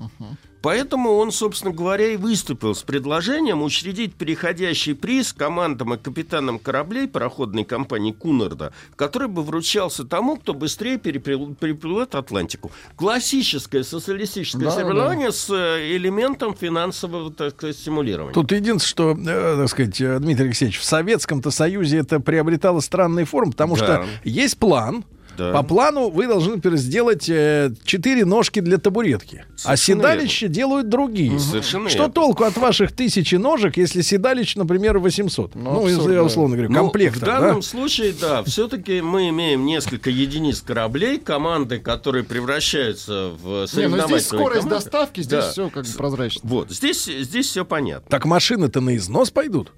Поэтому 0.63 1.13
он, 1.13 1.31
собственно 1.31 1.71
говоря, 1.71 2.07
и 2.07 2.17
выступил 2.17 2.73
с 2.73 2.81
предложением 2.81 3.61
учредить 3.61 4.15
переходящий 4.15 4.93
приз 4.95 5.31
командам 5.31 5.93
и 5.93 5.97
капитанам 5.97 6.57
кораблей 6.57 7.07
пароходной 7.07 7.63
компании 7.63 8.11
Кунарда, 8.11 8.73
который 8.95 9.27
бы 9.27 9.43
вручался 9.43 10.03
тому, 10.03 10.35
кто 10.35 10.55
быстрее 10.55 10.97
переплывет 10.97 12.15
Атлантику. 12.15 12.71
Классическое 12.95 13.83
социалистическое 13.83 14.63
Да, 14.63 14.71
соревнование 14.71 15.31
с 15.31 15.47
э, 15.51 15.95
элементом 15.95 16.55
финансового, 16.55 17.31
так 17.31 17.51
сказать, 17.51 17.77
стимулирования. 17.77 18.33
Тут 18.33 18.51
единственное, 18.51 19.13
что, 19.15 19.29
э, 19.31 19.57
так 19.57 19.69
сказать, 19.69 20.01
э, 20.01 20.19
Дмитрий 20.19 20.45
Алексеевич, 20.47 20.79
в 20.79 20.83
Советском-то 20.83 21.51
Союзе 21.51 21.99
это 21.99 22.19
приобретало 22.19 22.79
странные 22.79 23.25
формы, 23.25 23.51
потому 23.51 23.75
Да. 23.77 23.83
что 23.85 24.05
есть 24.23 24.57
план. 24.57 25.05
Да. 25.37 25.53
По 25.53 25.63
плану 25.63 26.09
вы 26.09 26.27
должны 26.27 26.59
сделать 26.77 27.29
э, 27.29 27.71
четыре 27.83 28.25
ножки 28.25 28.59
для 28.59 28.77
табуретки. 28.77 29.45
а 29.63 29.77
Совершенно 29.77 30.01
седалище 30.01 30.47
делают 30.47 30.89
другие. 30.89 31.39
Совершенно 31.39 31.89
Что 31.89 31.99
верно. 31.99 32.13
толку 32.13 32.43
от 32.43 32.57
ваших 32.57 32.91
тысячи 32.91 33.35
ножек, 33.35 33.77
если 33.77 34.01
седалищ, 34.01 34.55
например, 34.55 34.97
800? 34.99 35.55
Ну, 35.55 35.87
Ну, 35.87 36.11
я 36.11 36.23
условно 36.23 36.55
говорю, 36.55 36.71
Ну, 36.71 36.75
комплектор, 36.79 37.21
в 37.23 37.25
данном 37.25 37.55
да? 37.57 37.61
случае, 37.61 38.13
да, 38.19 38.43
все-таки 38.43 39.01
мы 39.01 39.29
имеем 39.29 39.65
несколько 39.65 40.09
единиц 40.09 40.61
кораблей, 40.61 41.19
команды, 41.19 41.79
которые 41.79 42.23
превращаются 42.23 43.29
в 43.41 43.45
Не, 43.45 43.51
ну 43.61 43.67
соревновательные 43.67 44.19
здесь 44.19 44.27
скорость 44.27 44.61
команды. 44.61 44.69
доставки, 44.83 45.21
здесь 45.21 45.43
Да. 45.45 45.51
все 45.51 45.69
как 45.69 45.85
бы 45.85 45.91
прозрачно. 45.93 46.41
Вот, 46.43 46.71
здесь, 46.71 47.05
здесь 47.05 47.47
все 47.47 47.63
понятно. 47.65 48.09
Так 48.09 48.25
машины-то 48.25 48.81
на 48.81 48.95
износ 48.95 49.29
пойдут. 49.29 49.71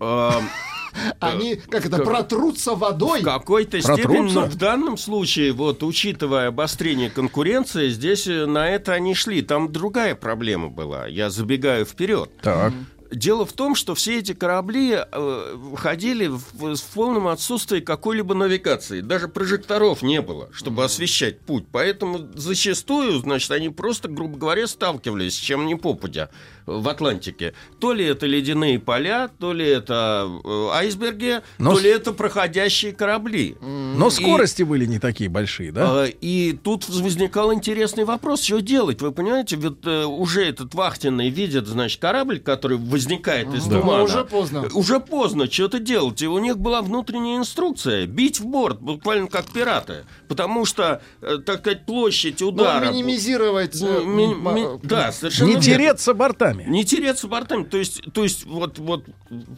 Они, 1.20 1.56
как 1.56 1.86
это, 1.86 2.00
протрутся 2.00 2.76
водой. 2.76 3.22
В 3.22 3.24
какой-то 3.24 3.82
степени, 3.82 4.32
но 4.32 4.46
в 4.46 4.56
данном 4.56 4.98
случае, 4.98 5.52
вот, 5.52 5.84
учитывая 5.84 6.48
обострение 6.48 7.10
конкуренции, 7.10 7.90
здесь 7.90 8.28
э, 8.28 8.46
на 8.46 8.70
это 8.70 8.94
они 8.94 9.14
шли. 9.14 9.42
Там 9.42 9.72
другая 9.72 10.16
проблема 10.16 10.70
была. 10.70 11.08
Я 11.08 11.30
забегаю 11.30 11.86
вперед. 11.86 12.30
Так. 12.42 12.74
Дело 13.12 13.44
в 13.44 13.54
том, 13.54 13.74
что 13.74 13.96
все 13.96 14.20
эти 14.20 14.34
корабли 14.34 15.00
э, 15.00 15.58
ходили 15.78 16.28
в, 16.28 16.76
в 16.76 16.84
полном 16.94 17.28
отсутствии 17.28 17.80
какой-либо 17.80 18.36
навигации. 18.36 19.02
Даже 19.02 19.28
прожекторов 19.28 20.04
не 20.04 20.22
было, 20.22 20.50
чтобы 20.54 20.84
освещать 20.84 21.40
путь. 21.40 21.66
Поэтому 21.72 22.30
зачастую, 22.36 23.18
значит, 23.20 23.50
они 23.50 23.70
просто, 23.70 24.10
грубо 24.10 24.38
говоря, 24.38 24.68
сталкивались 24.68 25.36
с 25.36 25.40
чем 25.40 25.66
ни 25.66 25.74
попадя 25.74 26.30
в 26.70 26.88
Атлантике. 26.88 27.54
То 27.80 27.94
ли 27.94 28.06
это 28.06 28.26
ледяные 28.26 28.80
поля, 28.80 29.30
то 29.40 29.54
ли 29.54 29.66
это 29.68 30.28
э, 30.44 30.68
айсберги, 30.74 31.42
Но 31.58 31.74
то 31.74 31.80
ли 31.80 31.90
это 31.90 32.14
проходящие 32.14 32.94
корабли. 32.94 33.56
Но 33.62 34.10
скорости 34.10 34.64
были 34.64 34.86
не 34.86 35.00
такие 35.00 35.30
большие, 35.30 35.72
да? 35.72 36.04
А, 36.04 36.06
И 36.06 36.54
тут 36.54 36.88
возникал 36.90 37.54
интересный 37.54 38.04
вопрос, 38.06 38.42
что 38.44 38.60
делать. 38.62 39.02
Вы 39.02 39.12
понимаете, 39.12 39.56
ведь 39.56 39.78
э, 39.86 40.06
уже 40.06 40.46
этот 40.46 40.74
вахтенный 40.74 41.30
видит, 41.30 41.68
значит, 41.68 42.00
корабль, 42.02 42.40
который 42.40 42.78
возникает 42.78 43.54
из 43.54 43.66
Да. 43.66 43.80
тумана. 43.80 43.98
Но 44.00 44.04
уже 44.04 44.24
поздно. 44.26 44.68
Уже 44.74 45.00
поздно, 45.00 45.50
что-то 45.50 45.80
делать. 45.80 46.22
И 46.22 46.28
у 46.28 46.38
них 46.40 46.58
была 46.58 46.82
внутренняя 46.82 47.38
инструкция 47.38 48.06
бить 48.06 48.40
в 48.40 48.46
борт, 48.46 48.80
буквально 48.82 49.28
как 49.28 49.46
пираты. 49.52 50.06
Потому 50.28 50.66
что, 50.66 51.02
э, 51.22 51.38
так 51.46 51.60
сказать, 51.60 51.86
площадь 51.86 52.42
Ну, 52.42 52.48
удара... 52.50 52.86
минимизировать... 52.92 53.82
э, 53.82 54.04
Ми- 54.04 54.36
ми- 54.36 54.80
да, 54.84 55.12
совершенно 55.12 55.48
Не 55.48 55.54
верно. 55.54 55.66
тереться 55.66 56.14
бортами. 56.14 56.59
Не 56.66 56.86
тереться 56.86 57.28
бортами. 57.28 57.64
То 57.64 57.78
есть, 57.78 58.02
то 58.14 58.24
есть 58.24 58.46
вот, 58.46 58.80
вот, 58.80 59.06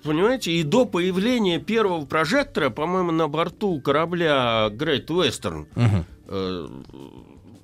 понимаете, 0.04 0.52
и 0.52 0.64
до 0.64 0.86
появления 0.86 1.60
первого 1.60 2.06
прожектора, 2.06 2.70
по-моему, 2.70 3.12
на 3.12 3.28
борту 3.28 3.80
корабля 3.82 4.70
Great 4.72 5.08
Western, 5.08 5.66
э, 6.28 6.68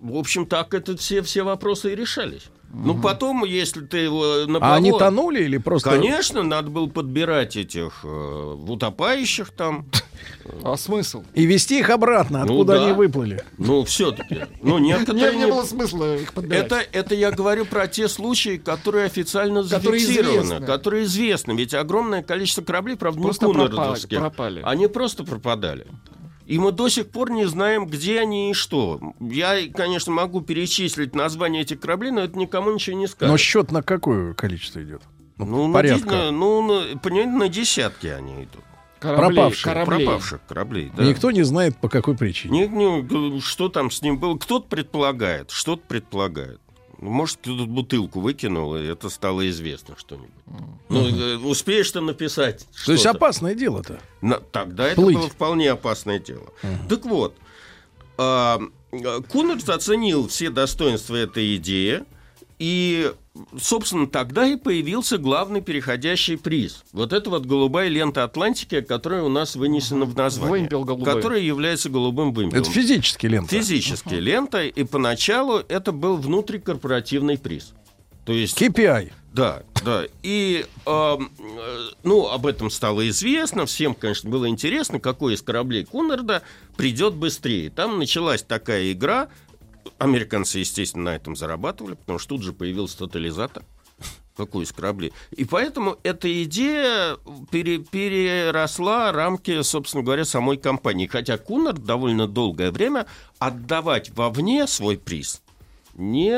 в 0.02 0.16
общем, 0.16 0.46
так 0.46 0.74
это 0.74 0.96
все, 0.98 1.22
все 1.22 1.44
вопросы 1.44 1.94
и 1.94 1.96
решались. 1.96 2.50
Ну, 2.74 3.00
потом, 3.02 3.44
если 3.46 3.82
ты 3.82 3.98
его 4.00 4.46
на 4.46 4.60
А 4.60 4.76
они 4.76 4.92
плаву- 4.92 5.00
тонули 5.00 5.44
или 5.44 5.58
просто... 5.58 5.90
Конечно, 5.90 6.44
надо 6.44 6.70
было 6.70 6.88
подбирать 6.88 7.56
этих 7.56 8.02
э, 8.04 8.56
утопающих 8.68 9.52
там. 9.52 9.86
А 10.64 10.76
смысл? 10.78 11.24
И 11.34 11.46
вести 11.46 11.80
их 11.80 11.90
обратно, 11.90 12.40
Ну 12.40 12.44
откуда 12.46 12.74
да. 12.74 12.84
они 12.84 12.92
выплыли. 12.94 13.44
Ну, 13.58 13.84
все-таки. 13.86 14.46
Ну, 14.62 14.78
Не, 14.80 14.90
некоторые... 14.90 15.32
не 15.34 15.46
не- 15.46 15.52
было 15.52 15.64
смысла 15.64 16.18
их 16.18 16.34
подбирать. 16.34 16.66
Это, 16.66 16.82
это 16.92 17.16
я 17.16 17.32
говорю 17.32 17.66
про 17.66 17.88
те 17.88 18.08
случаи, 18.08 18.58
которые 18.58 19.06
официально 19.06 19.64
зафиксированы, 19.64 20.66
которые 20.66 21.06
известны. 21.06 21.54
Ведь 21.54 21.74
огромное 21.74 22.22
количество 22.22 22.62
кораблей, 22.64 22.96
правда, 22.98 23.22
Просто 23.22 23.48
не 23.48 23.54
пропали- 23.54 24.16
пропали. 24.18 24.62
они 24.66 24.88
просто 24.88 25.24
пропадали. 25.24 25.88
И 26.48 26.58
мы 26.60 26.72
до 26.72 26.88
сих 26.90 27.10
пор 27.10 27.30
не 27.30 27.46
знаем, 27.46 27.86
где 27.86 28.22
они 28.22 28.52
и 28.52 28.54
что. 28.54 29.00
Я, 29.20 29.58
конечно, 29.72 30.12
могу 30.14 30.42
перечислить 30.42 31.14
названия 31.14 31.62
этих 31.62 31.80
кораблей, 31.82 32.12
но 32.12 32.22
это 32.22 32.38
никому 32.40 32.72
ничего 32.72 32.96
не 32.98 33.08
скажет. 33.08 33.32
Но 33.32 33.38
счет 33.38 33.72
на 33.72 33.84
какое 33.84 34.34
количество 34.34 34.82
идет? 34.82 35.02
ну, 35.38 35.68
на 35.68 35.74
порядка. 35.74 36.10
де- 36.10 36.32
ну, 36.32 36.62
на- 36.62 36.98
понимаете, 36.98 37.32
на 37.32 37.50
десятки 37.50 38.08
они 38.08 38.46
идут. 38.46 38.64
Кораблей, 39.00 39.36
пропавшие, 39.36 39.64
кораблей. 39.64 40.06
Пропавших 40.08 40.40
кораблей. 40.48 40.92
да. 40.98 41.04
Никто 41.04 41.30
не 41.30 41.44
знает, 41.44 41.78
по 41.78 41.90
какой 41.90 42.16
причине. 42.18 42.68
Не- 42.68 42.68
не, 43.04 43.40
что 43.42 43.70
там 43.70 43.92
с 43.92 44.02
ним 44.02 44.18
было? 44.18 44.38
Кто-то 44.38 44.68
предполагает, 44.68 45.52
что-то 45.52 45.84
предполагает. 45.88 46.60
Ну, 47.00 47.12
Может, 47.12 47.38
кто-то 47.38 47.66
бутылку 47.66 48.20
выкинул, 48.22 48.76
и 48.76 48.84
это 48.86 49.10
стало 49.10 49.48
известно 49.50 49.96
что-нибудь. 49.98 50.32
Ну, 50.90 51.08
э, 51.08 51.38
успеешь 51.38 51.92
ты 51.92 52.02
написать. 52.02 52.66
То 52.86 52.92
есть 52.94 53.04
что-то. 53.04 53.18
опасное 53.18 53.54
дело-то. 53.54 54.00
На- 54.22 54.40
тогда 54.40 54.88
это 54.88 54.96
Плыть. 55.02 55.16
было 55.18 55.30
вполне 55.30 55.70
опасное 55.72 56.18
дело. 56.20 56.48
Так 56.90 57.06
вот, 57.06 57.36
а, 58.18 58.60
э, 58.92 59.22
Кунерс 59.30 59.70
оценил 59.70 60.28
все 60.28 60.50
достоинства 60.50 61.16
этой 61.16 61.56
идеи, 61.58 62.04
и, 62.60 63.12
собственно, 63.60 64.08
тогда 64.08 64.48
и 64.48 64.56
появился 64.56 65.18
главный 65.18 65.62
переходящий 65.62 66.38
приз. 66.38 66.84
Вот 66.92 67.14
это 67.14 67.30
вот 67.30 67.46
голубая 67.46 67.88
лента 67.88 68.24
Атлантики, 68.24 68.82
которая 68.82 69.24
у 69.24 69.30
нас 69.30 69.56
вынесена 69.56 70.06
в 70.06 70.16
название. 70.16 70.62
Вымпел 70.62 70.84
голубой. 70.84 71.14
Которая 71.14 71.40
является 71.40 71.90
голубым 71.90 72.34
вымпелом. 72.34 72.62
Это 72.64 72.72
физически 72.72 73.28
лента. 73.28 73.50
Физически 73.50 74.16
лента, 74.16 74.64
и 74.64 74.84
поначалу 74.84 75.60
это 75.68 75.92
был 75.92 76.18
внутрикорпоративный 76.18 77.38
приз. 77.38 77.74
То 78.26 78.34
есть, 78.34 78.62
KPI. 78.62 79.14
да, 79.32 79.64
да. 79.86 80.04
И, 80.22 80.66
э, 80.86 81.18
ну, 82.04 82.28
об 82.28 82.46
этом 82.46 82.70
стало 82.70 83.08
известно. 83.08 83.66
Всем, 83.66 83.96
конечно, 83.96 84.30
было 84.30 84.50
интересно, 84.50 85.00
какой 85.00 85.36
из 85.36 85.42
кораблей 85.42 85.86
Кунарда 85.86 86.42
придет 86.76 87.14
быстрее. 87.14 87.70
Там 87.70 88.00
началась 88.00 88.44
такая 88.44 88.92
игра. 88.92 89.30
Американцы, 90.00 90.60
естественно, 90.60 91.12
на 91.12 91.16
этом 91.16 91.36
зарабатывали, 91.36 91.96
потому 91.96 92.20
что 92.20 92.36
тут 92.36 92.44
же 92.44 92.54
появился 92.54 93.00
тотализатор. 93.00 93.64
Какой 94.38 94.64
из 94.66 94.72
кораблей. 94.72 95.14
И 95.32 95.46
поэтому 95.46 95.98
эта 96.04 96.44
идея 96.44 97.18
пере- 97.52 97.80
переросла 97.80 99.12
рамки, 99.12 99.62
собственно 99.64 100.04
говоря, 100.04 100.26
самой 100.26 100.58
компании. 100.58 101.08
Хотя 101.08 101.38
Кунард 101.38 101.84
довольно 101.84 102.28
долгое 102.28 102.72
время 102.72 103.08
отдавать 103.40 104.12
вовне 104.12 104.68
свой 104.68 104.98
приз 104.98 105.42
не 105.98 106.32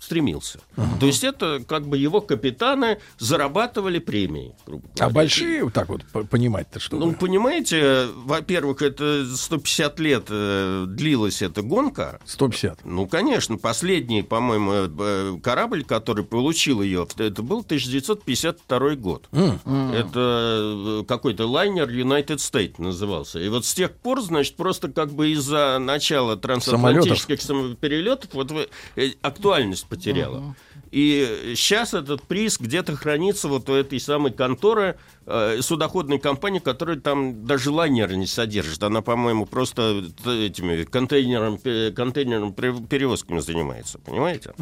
стремился. 0.00 0.58
То 0.98 1.06
есть 1.06 1.22
это 1.22 1.62
как 1.68 1.86
бы 1.86 1.96
его 1.98 2.20
капитаны 2.20 2.98
зарабатывали 3.18 3.98
премии. 4.00 4.54
грубо 4.66 4.88
А 4.98 5.10
большие, 5.10 5.62
вот 5.64 5.72
так 5.74 5.88
вот 5.90 6.04
по- 6.06 6.24
понимать-то 6.24 6.80
что? 6.80 6.96
Ну, 6.98 7.12
понимаете, 7.12 8.08
во-первых, 8.16 8.82
это 8.82 9.24
150 9.32 10.00
лет 10.00 10.24
э, 10.30 10.86
длилась 10.88 11.42
эта 11.42 11.62
гонка. 11.62 12.18
150. 12.24 12.84
Ну, 12.84 13.06
конечно, 13.06 13.58
последний, 13.58 14.22
по-моему, 14.22 14.72
э, 14.98 15.38
корабль, 15.42 15.84
который 15.84 16.24
получил 16.24 16.80
ее, 16.82 17.06
это 17.18 17.42
был 17.42 17.60
1952 17.60 18.94
год. 18.96 19.28
Это 19.32 21.00
э, 21.02 21.04
какой-то 21.06 21.46
лайнер 21.46 21.88
United 21.88 22.36
States 22.38 22.74
назывался. 22.78 23.38
И 23.38 23.48
вот 23.48 23.64
с 23.66 23.74
тех 23.74 23.92
пор, 23.92 24.22
значит, 24.22 24.56
просто 24.56 24.88
как 24.88 25.12
бы 25.12 25.30
из-за 25.32 25.78
начала 25.78 26.36
трансатлантических 26.36 27.42
сам- 27.42 27.76
перелетов 27.76 28.30
вот 28.32 28.50
вы- 28.50 28.68
э, 28.96 29.10
актуальность 29.22 29.86
потеряла. 29.90 30.56
И 30.90 31.52
сейчас 31.56 31.94
этот 31.94 32.22
приз 32.22 32.58
где-то 32.58 32.96
хранится 32.96 33.48
вот 33.48 33.68
у 33.68 33.74
этой 33.74 34.00
самой 34.00 34.32
конторы 34.32 34.96
э, 35.26 35.58
судоходной 35.60 36.18
компании, 36.18 36.58
которая 36.58 36.98
там 36.98 37.44
даже 37.44 37.70
лайнера 37.70 38.14
не 38.14 38.26
содержит. 38.26 38.82
Она, 38.82 39.02
по-моему, 39.02 39.46
просто 39.46 40.02
этими 40.24 40.84
контейнером, 40.84 41.58
контейнером 41.94 42.52
пере- 42.54 42.80
перевозками 42.88 43.40
занимается, 43.40 43.98
понимаете? 43.98 44.54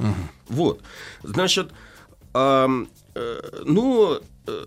Вот. 0.49 0.83
Значит, 1.23 1.71
э, 2.35 2.85
ну... 3.65 4.19
э, 4.47 4.65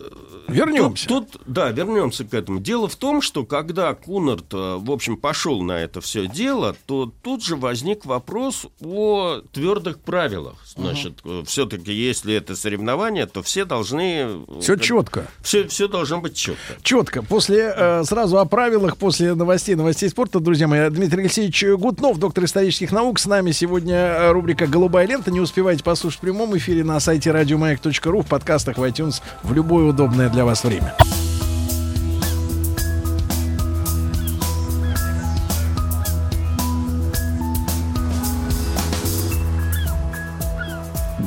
Вернемся. 0.47 1.07
Тут, 1.07 1.31
тут, 1.31 1.41
да, 1.45 1.71
вернемся 1.71 2.25
к 2.25 2.33
этому. 2.33 2.59
Дело 2.59 2.87
в 2.87 2.95
том, 2.95 3.21
что 3.21 3.45
когда 3.45 3.93
Кунарт, 3.93 4.53
э, 4.53 4.77
в 4.77 4.91
общем, 4.91 5.15
пошел 5.17 5.61
на 5.61 5.79
это 5.79 6.01
все 6.01 6.27
дело, 6.27 6.75
то 6.85 7.11
тут 7.23 7.43
же 7.43 7.55
возник 7.55 8.05
вопрос 8.05 8.67
о 8.83 9.41
твердых 9.53 9.99
правилах. 9.99 10.55
Значит, 10.65 11.21
все-таки, 11.45 11.93
если 11.93 12.33
это 12.33 12.55
соревнование, 12.55 13.25
то 13.27 13.41
все 13.41 13.65
должны... 13.65 14.45
Все 14.59 14.75
четко. 14.75 15.27
Все, 15.41 15.67
все 15.67 15.87
должно 15.87 16.19
быть 16.19 16.35
четко. 16.35 16.75
Четко. 16.81 17.23
После 17.23 17.73
э, 17.75 18.03
сразу 18.03 18.37
о 18.39 18.45
правилах, 18.45 18.97
после 18.97 19.33
новостей, 19.35 19.75
новостей 19.75 20.09
спорта, 20.09 20.39
друзья 20.39 20.67
мои, 20.67 20.89
Дмитрий 20.89 21.21
Алексеевич 21.21 21.63
Гутнов, 21.77 22.19
доктор 22.19 22.43
исторических 22.43 22.91
наук, 22.91 23.19
с 23.19 23.25
нами 23.25 23.51
сегодня 23.51 23.95
э, 23.95 24.31
рубрика 24.31 24.67
«Голубая 24.67 25.07
лента». 25.07 25.31
Не 25.31 25.39
успевайте 25.39 25.83
послушать 25.83 26.19
в 26.19 26.21
прямом 26.21 26.57
эфире 26.57 26.83
на 26.83 26.99
сайте 26.99 27.31
радиомаяк.ру, 27.31 28.23
подкастах 28.31 28.77
в 28.77 28.83
iTunes 28.83 29.21
в 29.43 29.53
любое 29.53 29.83
удобное 29.85 30.29
для 30.29 30.45
вас 30.45 30.63
время. 30.63 30.95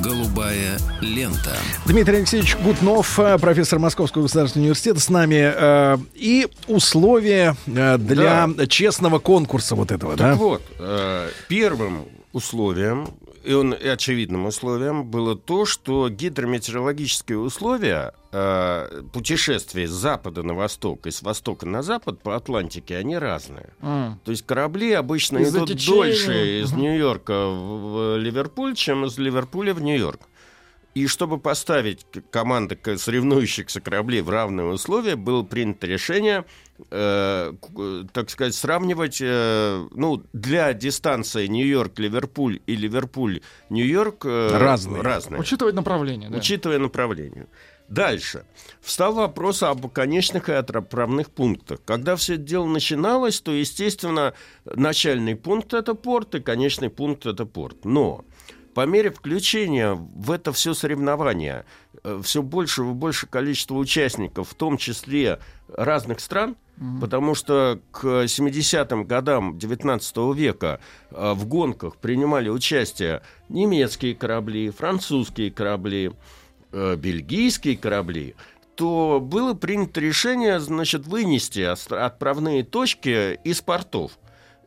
Голубая 0.02 0.78
лента. 1.00 1.52
Дмитрий 1.86 2.16
Алексеевич 2.18 2.56
Гутнов, 2.56 3.18
э, 3.18 3.38
профессор 3.38 3.78
Московского 3.78 4.22
государственного 4.22 4.64
университета, 4.66 5.00
с 5.00 5.08
нами. 5.08 5.52
э, 5.54 5.98
и 6.14 6.48
условия 6.66 7.56
э, 7.66 7.98
для 7.98 8.48
честного 8.68 9.18
конкурса 9.18 9.74
вот 9.74 9.92
этого, 9.92 10.16
Так 10.16 10.32
да? 10.32 10.34
вот, 10.34 10.62
первым 11.48 12.06
условием, 12.32 13.08
и, 13.44 13.52
он, 13.52 13.72
и 13.74 13.86
очевидным 13.86 14.46
условием 14.46 15.04
было 15.04 15.36
то, 15.36 15.66
что 15.66 16.08
гидрометеорологические 16.08 17.38
условия 17.38 18.14
э, 18.32 19.02
путешествия 19.12 19.86
с 19.86 19.90
запада 19.90 20.42
на 20.42 20.54
восток 20.54 21.06
и 21.06 21.10
с 21.10 21.22
востока 21.22 21.66
на 21.66 21.82
запад 21.82 22.20
по 22.22 22.36
Атлантике, 22.36 22.96
они 22.96 23.18
разные. 23.18 23.70
М. 23.82 24.18
То 24.24 24.30
есть 24.30 24.46
корабли 24.46 24.92
обычно 24.92 25.38
Из-за 25.38 25.58
идут 25.58 25.68
течения. 25.70 25.94
дольше 25.94 26.60
из 26.62 26.72
Нью-Йорка 26.72 27.48
в, 27.48 28.14
в 28.14 28.18
Ливерпуль, 28.18 28.74
чем 28.74 29.04
из 29.04 29.18
Ливерпуля 29.18 29.74
в 29.74 29.82
Нью-Йорк. 29.82 30.20
И 30.94 31.08
чтобы 31.08 31.38
поставить 31.38 32.06
команды 32.30 32.78
соревнующихся 32.96 33.80
кораблей 33.80 34.22
в 34.22 34.30
равные 34.30 34.66
условия, 34.66 35.16
было 35.16 35.42
принято 35.42 35.88
решение, 35.88 36.44
э, 36.90 37.52
так 38.12 38.30
сказать, 38.30 38.54
сравнивать, 38.54 39.18
э, 39.20 39.86
ну, 39.92 40.22
для 40.32 40.72
дистанции 40.72 41.46
Нью-Йорк-Ливерпуль 41.46 42.60
и 42.66 42.76
Ливерпуль-Нью-Йорк 42.76 44.24
э, 44.26 44.58
Разные. 44.58 45.02
разные 45.02 45.40
Учитывать 45.40 45.74
направление, 45.74 46.30
да. 46.30 46.38
учитывая 46.38 46.78
направление. 46.78 47.46
Дальше. 47.88 48.46
Встал 48.80 49.14
вопрос 49.14 49.62
об 49.62 49.88
конечных 49.90 50.48
и 50.48 50.52
отправных 50.52 51.30
пунктах. 51.30 51.80
Когда 51.84 52.16
все 52.16 52.34
это 52.34 52.42
дело 52.42 52.66
начиналось, 52.66 53.40
то, 53.40 53.52
естественно, 53.52 54.32
начальный 54.64 55.36
пункт– 55.36 55.74
это 55.74 55.94
порт, 55.94 56.34
и 56.34 56.40
конечный 56.40 56.88
пункт– 56.88 57.26
это 57.26 57.44
порт. 57.44 57.84
Но 57.84 58.24
по 58.74 58.86
мере 58.86 59.10
включения 59.10 59.94
в 59.94 60.30
это 60.30 60.52
все 60.52 60.74
соревнование 60.74 61.64
все 62.22 62.42
больше 62.42 62.82
и 62.82 62.84
больше 62.84 63.26
количество 63.26 63.76
участников, 63.76 64.50
в 64.50 64.54
том 64.54 64.76
числе 64.76 65.38
разных 65.68 66.20
стран, 66.20 66.56
потому 67.00 67.34
что 67.34 67.80
к 67.92 68.04
70-м 68.04 69.04
годам 69.04 69.58
19 69.58 70.16
века 70.34 70.80
э, 71.10 71.32
в 71.32 71.46
гонках 71.46 71.96
принимали 71.96 72.48
участие 72.48 73.22
немецкие 73.48 74.14
корабли, 74.14 74.70
французские 74.70 75.50
корабли, 75.50 76.12
э, 76.72 76.96
бельгийские 76.96 77.76
корабли, 77.76 78.34
то 78.74 79.20
было 79.22 79.54
принято 79.54 80.00
решение, 80.00 80.58
значит, 80.58 81.06
вынести 81.06 81.60
отправные 81.60 82.64
точки 82.64 83.34
из 83.44 83.60
портов. 83.60 84.18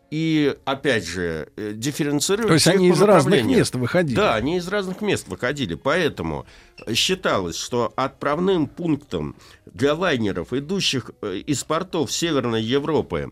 И, 0.09 0.55
опять 0.63 1.05
же, 1.05 1.49
э, 1.57 1.73
дифференцировать 1.73 2.47
То 2.47 2.53
есть 2.53 2.67
они 2.67 2.89
из 2.89 3.01
разных 3.01 3.43
мест 3.43 3.75
выходили. 3.75 4.15
Да, 4.15 4.35
они 4.35 4.57
из 4.57 4.67
разных 4.67 5.01
мест 5.01 5.27
выходили. 5.27 5.75
Поэтому 5.75 6.45
считалось, 6.93 7.57
что 7.57 7.91
отправным 7.95 8.67
пунктом 8.67 9.35
для 9.65 9.93
лайнеров, 9.93 10.53
идущих 10.53 11.11
э, 11.21 11.37
из 11.45 11.63
портов 11.65 12.11
Северной 12.11 12.63
Европы, 12.63 13.31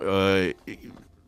э, 0.00 0.54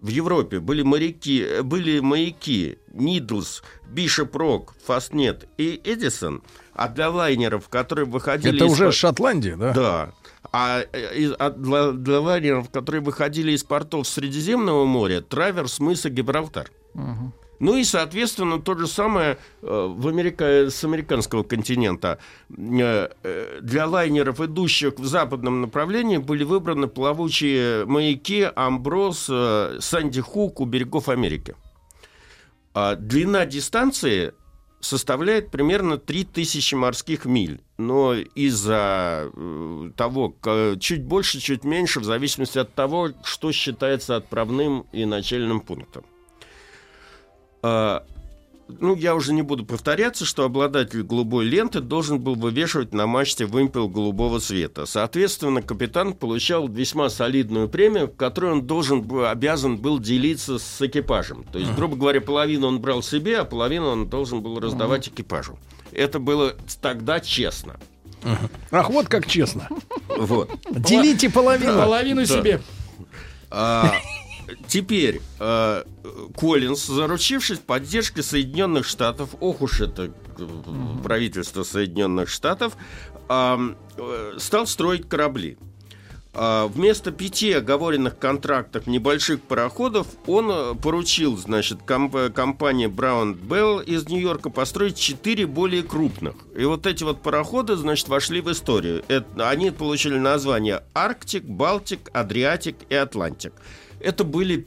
в 0.00 0.08
Европе 0.08 0.60
были 0.60 0.82
моряки, 0.82 1.60
были 1.62 2.00
маяки 2.00 2.78
Нидлс, 2.92 3.62
Бишоп 3.88 4.34
Рок, 4.36 4.74
Фастнет 4.84 5.48
и 5.58 5.80
Эдисон, 5.84 6.42
а 6.72 6.88
для 6.88 7.10
лайнеров, 7.10 7.68
которые 7.68 8.06
выходили 8.06 8.56
Это 8.56 8.66
из 8.66 8.72
уже 8.72 8.92
Шотландия, 8.92 9.56
да? 9.56 9.72
да. 9.72 10.12
А 10.52 10.82
э, 10.92 11.34
для, 11.56 11.92
для 11.92 12.20
лайнеров, 12.20 12.70
которые 12.70 13.02
выходили 13.02 13.52
из 13.52 13.64
портов 13.64 14.06
Средиземного 14.06 14.84
моря, 14.84 15.20
траверс 15.20 15.80
мыса 15.80 16.10
Гибралтар. 16.10 16.70
Мгм. 16.94 17.32
Ну 17.60 17.76
и, 17.76 17.82
соответственно, 17.82 18.60
то 18.60 18.76
же 18.76 18.86
самое 18.86 19.36
э, 19.62 19.86
в 19.96 20.06
Америка... 20.06 20.70
с 20.70 20.84
американского 20.84 21.42
континента. 21.42 22.18
Э, 22.50 23.08
Для 23.60 23.86
лайнеров, 23.86 24.40
идущих 24.40 24.94
в 24.98 25.04
западном 25.04 25.60
направлении, 25.60 26.18
были 26.18 26.44
выбраны 26.44 26.86
плавучие 26.86 27.84
маяки 27.84 28.48
Амброс, 28.54 29.30
Санди 29.80 30.20
Хук 30.20 30.60
у 30.60 30.66
берегов 30.66 31.08
Америки. 31.08 31.56
А 32.74 32.94
длина 32.94 33.44
дистанции 33.44 34.34
составляет 34.80 35.50
примерно 35.50 35.98
3000 35.98 36.74
морских 36.74 37.24
миль. 37.24 37.60
Но 37.78 38.14
из-за 38.14 39.30
э, 39.32 39.90
того, 39.96 40.34
чуть 40.80 41.02
больше, 41.04 41.40
чуть 41.40 41.64
меньше, 41.64 42.00
в 42.00 42.04
зависимости 42.04 42.58
от 42.58 42.74
того, 42.74 43.10
что 43.24 43.52
считается 43.52 44.16
отправным 44.16 44.86
и 44.92 45.04
начальным 45.04 45.60
пунктом. 45.60 46.04
А, 48.68 48.72
ну, 48.80 48.94
я 48.94 49.14
уже 49.14 49.32
не 49.32 49.42
буду 49.42 49.64
повторяться, 49.64 50.24
что 50.24 50.44
обладатель 50.44 51.02
голубой 51.02 51.46
ленты 51.46 51.80
должен 51.80 52.20
был 52.20 52.34
вывешивать 52.34 52.92
на 52.92 53.06
мачте 53.06 53.46
вымпел 53.46 53.88
голубого 53.88 54.40
цвета. 54.40 54.86
Соответственно, 54.86 55.62
капитан 55.62 56.12
получал 56.12 56.68
весьма 56.68 57.08
солидную 57.08 57.68
премию, 57.68 58.08
которую 58.08 58.54
он 58.54 58.66
должен 58.66 59.02
был, 59.02 59.26
обязан 59.26 59.76
был 59.76 59.98
делиться 59.98 60.58
с 60.58 60.82
экипажем. 60.82 61.44
То 61.44 61.58
есть, 61.58 61.74
грубо 61.74 61.96
говоря, 61.96 62.20
половину 62.20 62.68
он 62.68 62.80
брал 62.80 63.02
себе, 63.02 63.38
а 63.38 63.44
половину 63.44 63.88
он 63.88 64.08
должен 64.08 64.42
был 64.42 64.60
раздавать 64.60 65.08
экипажу. 65.08 65.58
Это 65.92 66.18
было 66.18 66.54
тогда 66.80 67.20
честно. 67.20 67.78
Ах, 68.70 68.90
вот 68.90 69.08
как 69.08 69.26
честно. 69.26 69.68
Вот. 70.08 70.50
Делите 70.70 71.30
половину. 71.30 71.74
Половину 71.78 72.26
себе. 72.26 72.60
Теперь 74.66 75.20
э, 75.40 75.84
Коллинз, 76.36 76.86
заручившись 76.86 77.58
поддержкой 77.58 78.22
Соединенных 78.22 78.86
Штатов, 78.86 79.30
ох 79.40 79.60
уж 79.62 79.80
это 79.80 80.10
э, 80.38 80.46
правительство 81.02 81.62
Соединенных 81.62 82.28
Штатов, 82.28 82.76
э, 83.28 83.74
стал 84.38 84.66
строить 84.66 85.08
корабли. 85.08 85.58
А, 86.34 86.66
Вместо 86.68 87.10
пяти 87.10 87.52
оговоренных 87.52 88.18
контрактов 88.18 88.86
небольших 88.86 89.40
пароходов 89.42 90.06
он 90.26 90.50
э, 90.50 90.74
поручил, 90.80 91.36
значит, 91.36 91.78
комп- 91.84 92.32
компании 92.32 92.86
Brown 92.86 93.34
Bell 93.34 93.80
из 93.80 94.08
Нью-Йорка 94.08 94.48
построить 94.50 94.96
четыре 94.96 95.46
более 95.46 95.82
крупных. 95.82 96.34
И 96.56 96.64
вот 96.64 96.86
эти 96.86 97.02
вот 97.02 97.22
пароходы, 97.22 97.76
значит, 97.76 98.08
вошли 98.08 98.40
в 98.40 98.52
историю. 98.52 99.02
Это- 99.08 99.48
они 99.48 99.70
получили 99.72 100.18
название 100.18 100.82
Arctic, 100.94 101.44
Baltic, 101.44 102.08
Adriatic 102.12 102.76
и 102.88 102.94
Atlantic. 102.94 103.52
Это 104.00 104.24
были 104.24 104.66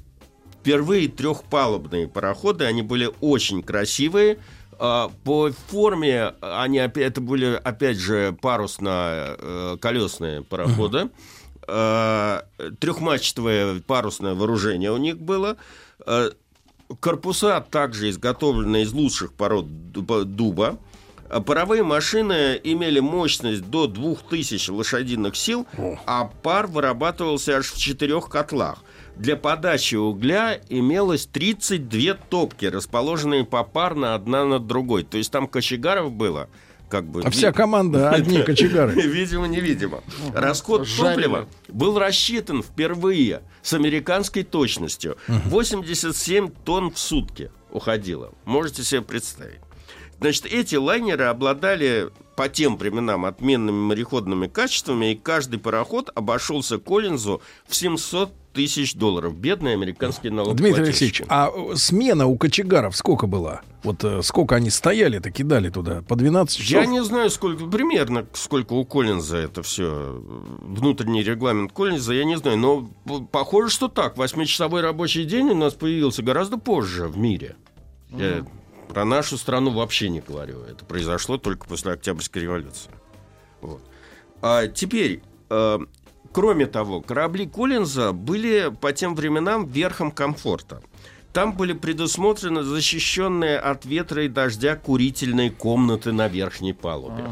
впервые 0.62 1.08
трехпалубные 1.08 2.08
пароходы, 2.08 2.65
они 2.65 2.82
были 2.82 3.10
очень 3.22 3.63
красивые. 3.63 4.39
А, 4.80 5.12
По 5.24 5.52
форме 5.70 6.34
они 6.41 6.80
это 6.80 7.22
были, 7.22 7.60
опять 7.63 7.98
же, 7.98 8.36
парусно-колесные 8.41 10.41
пароходы. 10.44 11.10
А, 11.67 12.46
Трехмачтовое 12.80 13.82
парусное 13.82 14.34
вооружение 14.34 14.91
у 14.91 14.98
них 14.98 15.20
было. 15.20 15.58
А, 16.06 16.32
Корпуса 17.00 17.65
также 17.72 18.10
изготовлены 18.10 18.82
из 18.82 18.91
лучших 18.91 19.34
пород 19.34 19.65
дуба- 19.94 20.78
Паровые 21.46 21.84
машины 21.84 22.60
имели 22.62 23.00
мощность 23.00 23.63
до 23.70 23.88
2000 23.88 24.72
лошадиных 24.72 25.38
сил, 25.38 25.65
а 26.06 26.26
пар 26.44 26.67
вырабатывался 26.67 27.56
аж 27.58 27.72
в 27.72 27.78
четырех 27.80 28.28
котлах. 28.28 28.84
Для 29.21 29.36
подачи 29.36 29.93
угля 29.93 30.60
имелось 30.67 31.27
32 31.27 32.15
топки, 32.15 32.65
расположенные 32.65 33.45
попарно 33.45 34.15
одна 34.15 34.45
над 34.45 34.65
другой. 34.65 35.03
То 35.03 35.19
есть 35.19 35.31
там 35.31 35.45
кочегаров 35.45 36.12
было 36.12 36.49
как 36.89 37.05
бы... 37.05 37.21
А 37.21 37.29
вся 37.29 37.51
команда 37.51 38.10
одни 38.12 38.41
кочегары. 38.41 38.93
Видимо, 38.99 39.45
невидимо. 39.45 40.01
Расход 40.34 40.88
жареные. 40.88 41.13
топлива 41.13 41.47
был 41.67 41.99
рассчитан 41.99 42.63
впервые 42.63 43.43
с 43.62 43.73
американской 43.73 44.41
точностью. 44.41 45.17
87 45.27 46.49
тонн 46.65 46.89
в 46.89 46.97
сутки 46.97 47.51
уходило. 47.69 48.34
Можете 48.45 48.84
себе 48.84 49.03
представить. 49.03 49.60
Значит, 50.19 50.47
эти 50.47 50.75
лайнеры 50.77 51.25
обладали 51.25 52.10
по 52.41 52.49
тем 52.49 52.75
временам 52.75 53.25
отменными 53.25 53.75
мореходными 53.75 54.47
качествами, 54.47 55.12
и 55.12 55.15
каждый 55.15 55.60
пароход 55.60 56.10
обошелся 56.15 56.80
Коллинзу 56.80 57.39
в 57.67 57.75
700 57.75 58.34
тысяч 58.51 58.95
долларов. 58.95 59.36
Бедные 59.36 59.75
американские 59.75 60.32
налогоплательщики. 60.32 60.73
Дмитрий 60.73 60.84
Алексеевич, 60.89 61.21
а 61.27 61.51
э, 61.54 61.75
смена 61.75 62.25
у 62.25 62.36
кочегаров 62.39 62.97
сколько 62.97 63.27
была? 63.27 63.62
Вот 63.84 64.04
э, 64.04 64.23
сколько 64.23 64.56
они 64.56 64.71
стояли-то, 64.71 65.30
кидали 65.30 65.69
туда? 65.69 66.01
По 66.01 66.15
12 66.15 66.58
часов? 66.58 66.71
Я 66.71 66.88
не 66.88 67.04
знаю, 67.04 67.30
сколько 67.30 67.67
примерно, 67.67 68.25
сколько 68.34 68.73
у 68.73 68.86
Коллинза 68.86 69.38
это 69.38 69.62
все 69.62 70.19
внутренний 70.62 71.21
регламент 71.21 71.71
Коллинза, 71.73 72.15
я 72.15 72.23
не 72.23 72.39
знаю, 72.39 72.58
но 72.58 72.89
похоже, 73.32 73.69
что 73.69 73.88
так. 73.88 74.17
Восьмичасовой 74.17 74.82
рабочий 74.82 75.25
день 75.25 75.51
у 75.51 75.56
нас 75.56 75.75
появился 75.75 76.23
гораздо 76.23 76.58
позже 76.58 77.08
в 77.08 77.19
мире. 77.19 77.56
Я 78.10 78.43
про 78.91 79.06
нашу 79.06 79.38
страну 79.38 79.71
вообще 79.71 80.10
не 80.10 80.19
говорю. 80.19 80.63
Это 80.63 80.84
произошло 80.84 81.38
только 81.38 81.65
после 81.65 81.93
Октябрьской 81.93 82.41
революции. 82.41 82.91
Вот. 83.62 83.82
А 84.41 84.67
теперь, 84.67 85.21
э, 85.49 85.80
кроме 86.34 86.65
того, 86.65 86.99
корабли 86.99 87.47
Коллинза 87.47 88.12
были 88.12 88.69
по 88.82 88.91
тем 88.91 89.15
временам 89.15 89.65
верхом 89.65 90.12
комфорта. 90.12 90.82
Там 91.32 91.54
были 91.54 91.71
предусмотрены 91.71 92.63
защищенные 92.63 93.58
от 93.58 93.86
ветра 93.86 94.25
и 94.25 94.27
дождя 94.27 94.75
курительные 94.75 95.51
комнаты 95.51 96.12
на 96.12 96.27
верхней 96.27 96.73
палубе. 96.73 97.23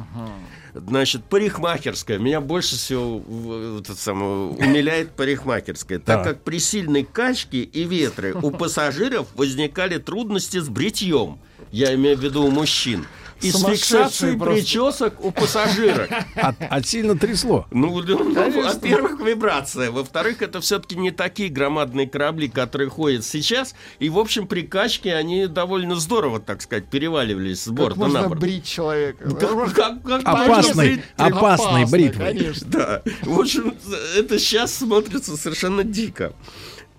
Значит, 0.87 1.23
парикмахерская. 1.25 2.17
Меня 2.19 2.41
больше 2.41 2.75
всего 2.75 3.19
вот 3.19 3.89
это 3.89 3.95
самое, 3.99 4.31
умиляет 4.51 5.11
парикмахерская. 5.11 5.99
Так 5.99 6.23
Так. 6.23 6.23
как 6.25 6.43
при 6.43 6.59
сильной 6.59 7.03
качке 7.03 7.61
и 7.61 7.83
ветре 7.83 8.33
у 8.33 8.51
пассажиров 8.51 9.27
возникали 9.35 9.97
трудности 9.97 10.59
с 10.59 10.69
бритьем. 10.69 11.39
Я 11.71 11.93
имею 11.95 12.17
в 12.17 12.21
виду 12.21 12.43
у 12.43 12.51
мужчин. 12.51 13.05
И 13.41 13.51
с 13.51 13.53
Сумасшедшие 13.53 13.77
фиксацией 14.03 14.37
просто. 14.37 14.55
причесок 14.61 15.25
у 15.25 15.31
пассажирок. 15.31 16.09
От, 16.35 16.55
от 16.59 16.85
сильно 16.87 17.17
трясло. 17.17 17.65
Ну, 17.71 18.01
ну, 18.01 18.33
Конечно. 18.33 18.63
во-первых, 18.73 19.19
вибрация. 19.21 19.91
Во-вторых, 19.91 20.41
это 20.41 20.59
все-таки 20.61 20.95
не 20.97 21.11
такие 21.11 21.49
громадные 21.49 22.07
корабли, 22.09 22.49
которые 22.49 22.89
ходят 22.89 23.23
сейчас. 23.23 23.75
И, 23.99 24.09
в 24.09 24.19
общем, 24.19 24.47
при 24.47 24.63
качке 24.63 25.15
они 25.15 25.47
довольно 25.47 25.95
здорово, 25.95 26.39
так 26.39 26.61
сказать, 26.61 26.89
переваливались 26.89 27.61
с 27.63 27.65
Как 27.65 27.73
борта 27.75 27.99
на 27.99 28.05
можно 28.07 28.27
борт. 28.29 28.39
брить 28.41 28.65
человека? 28.65 29.29
Как- 29.35 29.73
как- 29.73 30.03
как 30.03 30.21
Опасный, 30.25 31.85
бритвой. 31.85 32.25
Конечно. 32.27 32.67
Да. 32.67 33.01
В 33.23 33.39
общем, 33.39 33.73
это 34.17 34.37
сейчас 34.39 34.73
смотрится 34.73 35.37
совершенно 35.37 35.83
дико. 35.83 36.33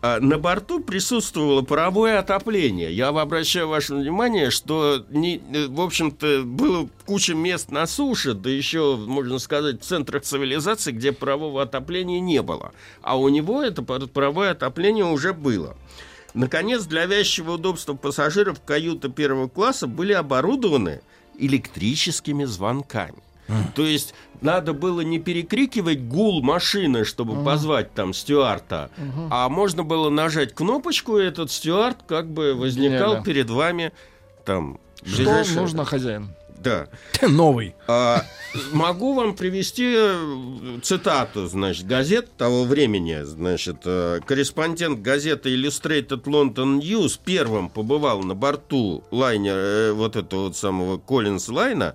А 0.02 0.18
На 0.18 0.38
борту 0.38 0.80
присутствовало 0.80 1.60
паровое 1.60 2.18
отопление. 2.18 2.90
Я 2.92 3.08
обращаю 3.08 3.68
ваше 3.68 3.94
внимание, 3.94 4.50
что, 4.50 5.04
не, 5.10 5.42
э, 5.52 5.66
в 5.66 5.80
общем-то, 5.80 6.42
было 6.44 6.88
куча 7.04 7.34
мест 7.34 7.70
на 7.70 7.86
суше, 7.86 8.32
да 8.32 8.48
еще, 8.48 8.96
можно 8.96 9.38
сказать, 9.38 9.82
в 9.82 9.84
центрах 9.84 10.22
цивилизации, 10.22 10.92
где 10.92 11.12
парового 11.12 11.62
отопления 11.62 12.18
не 12.18 12.40
было. 12.40 12.72
А 13.02 13.18
у 13.18 13.28
него 13.28 13.62
это 13.62 13.82
пар- 13.82 14.06
паровое 14.06 14.52
отопление 14.52 15.04
уже 15.04 15.34
было. 15.34 15.76
Наконец, 16.32 16.84
для 16.84 17.04
вязчего 17.04 17.54
удобства 17.54 17.94
пассажиров 17.94 18.62
каюты 18.62 19.10
первого 19.10 19.48
класса 19.48 19.86
были 19.86 20.14
оборудованы 20.14 21.02
электрическими 21.38 22.44
звонками. 22.44 23.22
То 23.74 23.84
есть 23.84 24.14
надо 24.40 24.72
было 24.72 25.00
не 25.00 25.18
перекрикивать 25.18 26.02
гул 26.06 26.42
машины, 26.42 27.04
чтобы 27.04 27.44
позвать 27.44 27.92
там 27.94 28.12
стюарта, 28.14 28.90
а 29.30 29.48
можно 29.48 29.84
было 29.84 30.10
нажать 30.10 30.54
кнопочку, 30.54 31.18
и 31.18 31.24
этот 31.24 31.50
стюарт 31.50 31.98
как 32.06 32.30
бы 32.30 32.54
возникал 32.54 33.08
Гениально. 33.10 33.24
перед 33.24 33.50
вами 33.50 33.92
там. 34.44 34.78
Что 35.04 35.16
ближайшее- 35.16 35.60
нужно 35.60 35.84
хозяин? 35.84 36.34
Да. 36.58 36.88
Новый. 37.22 37.74
А, 37.88 38.22
могу 38.72 39.14
вам 39.14 39.34
привести 39.34 39.94
э, 39.96 40.78
цитату, 40.82 41.46
значит, 41.46 41.86
газет 41.86 42.36
того 42.36 42.64
времени. 42.64 43.22
Значит, 43.22 43.78
э, 43.86 44.20
корреспондент 44.26 45.00
газеты 45.00 45.54
Illustrated 45.56 46.22
London 46.24 46.80
News 46.80 47.18
первым 47.24 47.70
побывал 47.70 48.22
на 48.22 48.34
борту 48.34 49.02
лайнера, 49.10 49.56
э, 49.88 49.92
вот 49.92 50.16
этого 50.16 50.44
вот 50.44 50.56
самого 50.56 50.98
Коллинс 50.98 51.48
Лайна, 51.48 51.94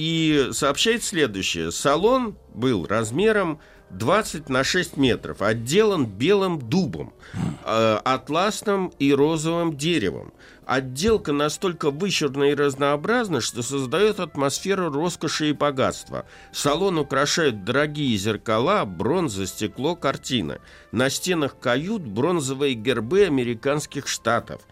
и 0.00 0.48
сообщает 0.52 1.04
следующее. 1.04 1.70
Салон 1.70 2.34
был 2.54 2.86
размером 2.86 3.60
20 3.90 4.48
на 4.48 4.64
6 4.64 4.96
метров, 4.96 5.42
отделан 5.42 6.06
белым 6.06 6.58
дубом, 6.58 7.12
э, 7.64 8.00
атласным 8.04 8.92
и 8.98 9.12
розовым 9.12 9.76
деревом. 9.76 10.32
Отделка 10.64 11.32
настолько 11.32 11.90
вычурна 11.90 12.44
и 12.44 12.54
разнообразна, 12.54 13.40
что 13.40 13.60
создает 13.62 14.20
атмосферу 14.20 14.88
роскоши 14.88 15.50
и 15.50 15.52
богатства. 15.52 16.26
Салон 16.52 16.98
украшают 16.98 17.64
дорогие 17.64 18.16
зеркала, 18.16 18.84
бронза, 18.84 19.48
стекло, 19.48 19.96
картины. 19.96 20.60
На 20.92 21.10
стенах 21.10 21.58
кают 21.58 22.02
бронзовые 22.02 22.74
гербы 22.74 23.24
американских 23.24 24.06
штатов. 24.06 24.62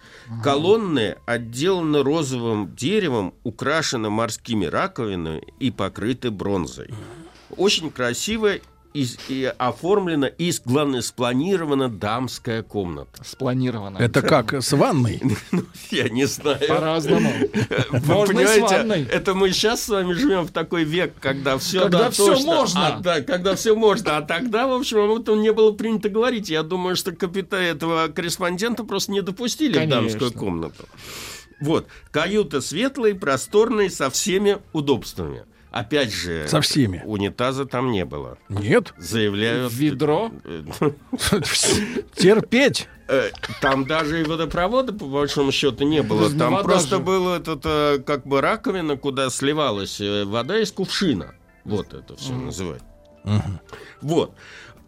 Колонны 0.44 1.16
отделаны 1.26 2.04
розовым 2.04 2.76
деревом, 2.76 3.34
украшены 3.42 4.08
морскими 4.08 4.66
раковинами 4.66 5.42
и 5.58 5.72
покрыты 5.72 6.30
бронзой. 6.30 6.94
Очень 7.56 7.90
красивая 7.90 8.60
и, 9.02 9.06
и 9.28 9.44
оформлена 9.58 10.26
и, 10.26 10.52
главное, 10.64 11.02
спланирована 11.02 11.88
дамская 11.88 12.62
комната. 12.62 13.22
Спланировано. 13.24 13.98
Это 13.98 14.22
как 14.22 14.54
с 14.54 14.72
ванной? 14.72 15.20
Я 15.90 16.08
не 16.08 16.26
знаю. 16.26 16.58
По-разному. 16.68 17.30
Вы 17.90 18.00
Можно 18.14 18.40
и 18.40 18.46
с 18.46 18.50
понимаете, 18.50 18.76
ванной. 18.78 19.04
это 19.04 19.34
мы 19.34 19.50
сейчас 19.52 19.82
с 19.82 19.88
вами 19.88 20.12
живем 20.12 20.42
в 20.46 20.50
такой 20.50 20.84
век, 20.84 21.14
когда 21.20 21.58
все 21.58 21.82
Когда 21.82 22.10
всё 22.10 22.38
можно. 22.40 22.98
да, 23.00 23.20
когда 23.22 23.54
все 23.54 23.74
можно. 23.76 24.16
А 24.16 24.22
тогда, 24.22 24.66
в 24.66 24.72
общем, 24.72 24.98
об 24.98 25.20
этом 25.20 25.40
не 25.40 25.52
было 25.52 25.72
принято 25.72 26.08
говорить. 26.08 26.48
Я 26.48 26.62
думаю, 26.62 26.96
что 26.96 27.12
капитана 27.12 27.60
этого 27.62 28.08
корреспондента 28.08 28.84
просто 28.84 29.12
не 29.12 29.22
допустили 29.22 29.78
в 29.84 29.88
дамскую 29.88 30.32
комнату. 30.32 30.84
Вот. 31.60 31.86
Каюта 32.10 32.60
светлая, 32.60 33.14
просторная, 33.14 33.88
со 33.90 34.10
всеми 34.10 34.58
удобствами. 34.72 35.44
Опять 35.70 36.12
же, 36.12 36.46
Со 36.48 36.60
всеми. 36.60 37.02
унитаза 37.04 37.66
там 37.66 37.90
не 37.90 38.04
было. 38.04 38.38
Нет. 38.48 38.94
Заявляют... 38.96 39.72
Ведро? 39.72 40.30
Терпеть. 42.16 42.88
Э, 43.08 43.30
Там 43.60 43.86
даже 43.86 44.20
и 44.20 44.24
водопровода, 44.24 44.92
по 44.92 45.06
большому 45.06 45.52
счету, 45.52 45.84
не 45.84 46.02
было. 46.02 46.30
Там 46.30 46.62
просто 46.62 46.98
было 46.98 47.36
этот, 47.36 47.62
э, 47.64 47.98
как 48.04 48.26
бы 48.26 48.40
раковина, 48.40 48.96
куда 48.96 49.30
сливалась 49.30 50.00
э, 50.00 50.24
вода 50.24 50.58
из 50.58 50.72
кувшина. 50.72 51.34
Вот 51.64 51.92
это 51.94 52.16
все 52.16 52.32
называют. 52.32 52.82
Вот. 54.00 54.34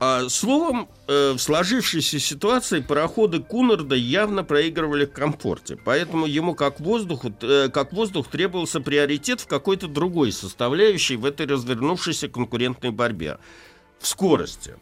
А, 0.03 0.31
словом, 0.31 0.89
э, 1.09 1.33
в 1.33 1.39
сложившейся 1.39 2.19
ситуации 2.19 2.81
пароходы 2.81 3.41
Кунарда 3.41 3.95
явно 3.95 4.43
проигрывали 4.45 5.05
в 5.05 5.13
комфорте. 5.13 5.77
Поэтому 5.77 6.25
ему 6.25 6.55
как, 6.55 6.81
воздуху, 6.81 7.31
э, 7.43 7.69
как 7.69 7.93
воздух 7.93 8.29
требовался 8.29 8.81
приоритет 8.81 9.43
в 9.43 9.47
какой-то 9.47 9.89
другой 9.89 10.33
составляющей 10.33 11.17
в 11.17 11.27
этой 11.27 11.47
развернувшейся 11.47 12.29
конкурентной 12.29 12.93
борьбе. 12.93 13.37
В 13.99 14.07
скорости. 14.07 14.77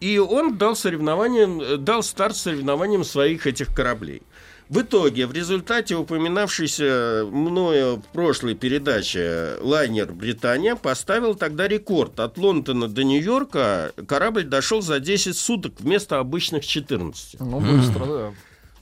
И 0.00 0.18
он 0.18 0.58
дал 0.58 0.74
соревнованиям, 0.74 1.60
э, 1.60 1.76
дал 1.76 2.02
старт 2.02 2.36
соревнованиям 2.36 3.04
своих 3.04 3.46
этих 3.46 3.72
кораблей. 3.72 4.22
В 4.70 4.80
итоге, 4.80 5.26
в 5.26 5.32
результате 5.32 5.94
упоминавшейся 5.94 7.26
мною 7.30 7.96
в 7.96 8.12
прошлой 8.12 8.54
передаче 8.54 9.56
лайнер 9.60 10.10
«Британия» 10.12 10.74
поставил 10.74 11.34
тогда 11.34 11.68
рекорд. 11.68 12.18
От 12.18 12.38
Лондона 12.38 12.88
до 12.88 13.04
Нью-Йорка 13.04 13.92
корабль 14.08 14.44
дошел 14.44 14.80
за 14.80 15.00
10 15.00 15.36
суток 15.36 15.74
вместо 15.80 16.18
обычных 16.18 16.64
14. 16.64 17.40
Ну, 17.40 17.60
быстро, 17.60 18.06
да. 18.06 18.32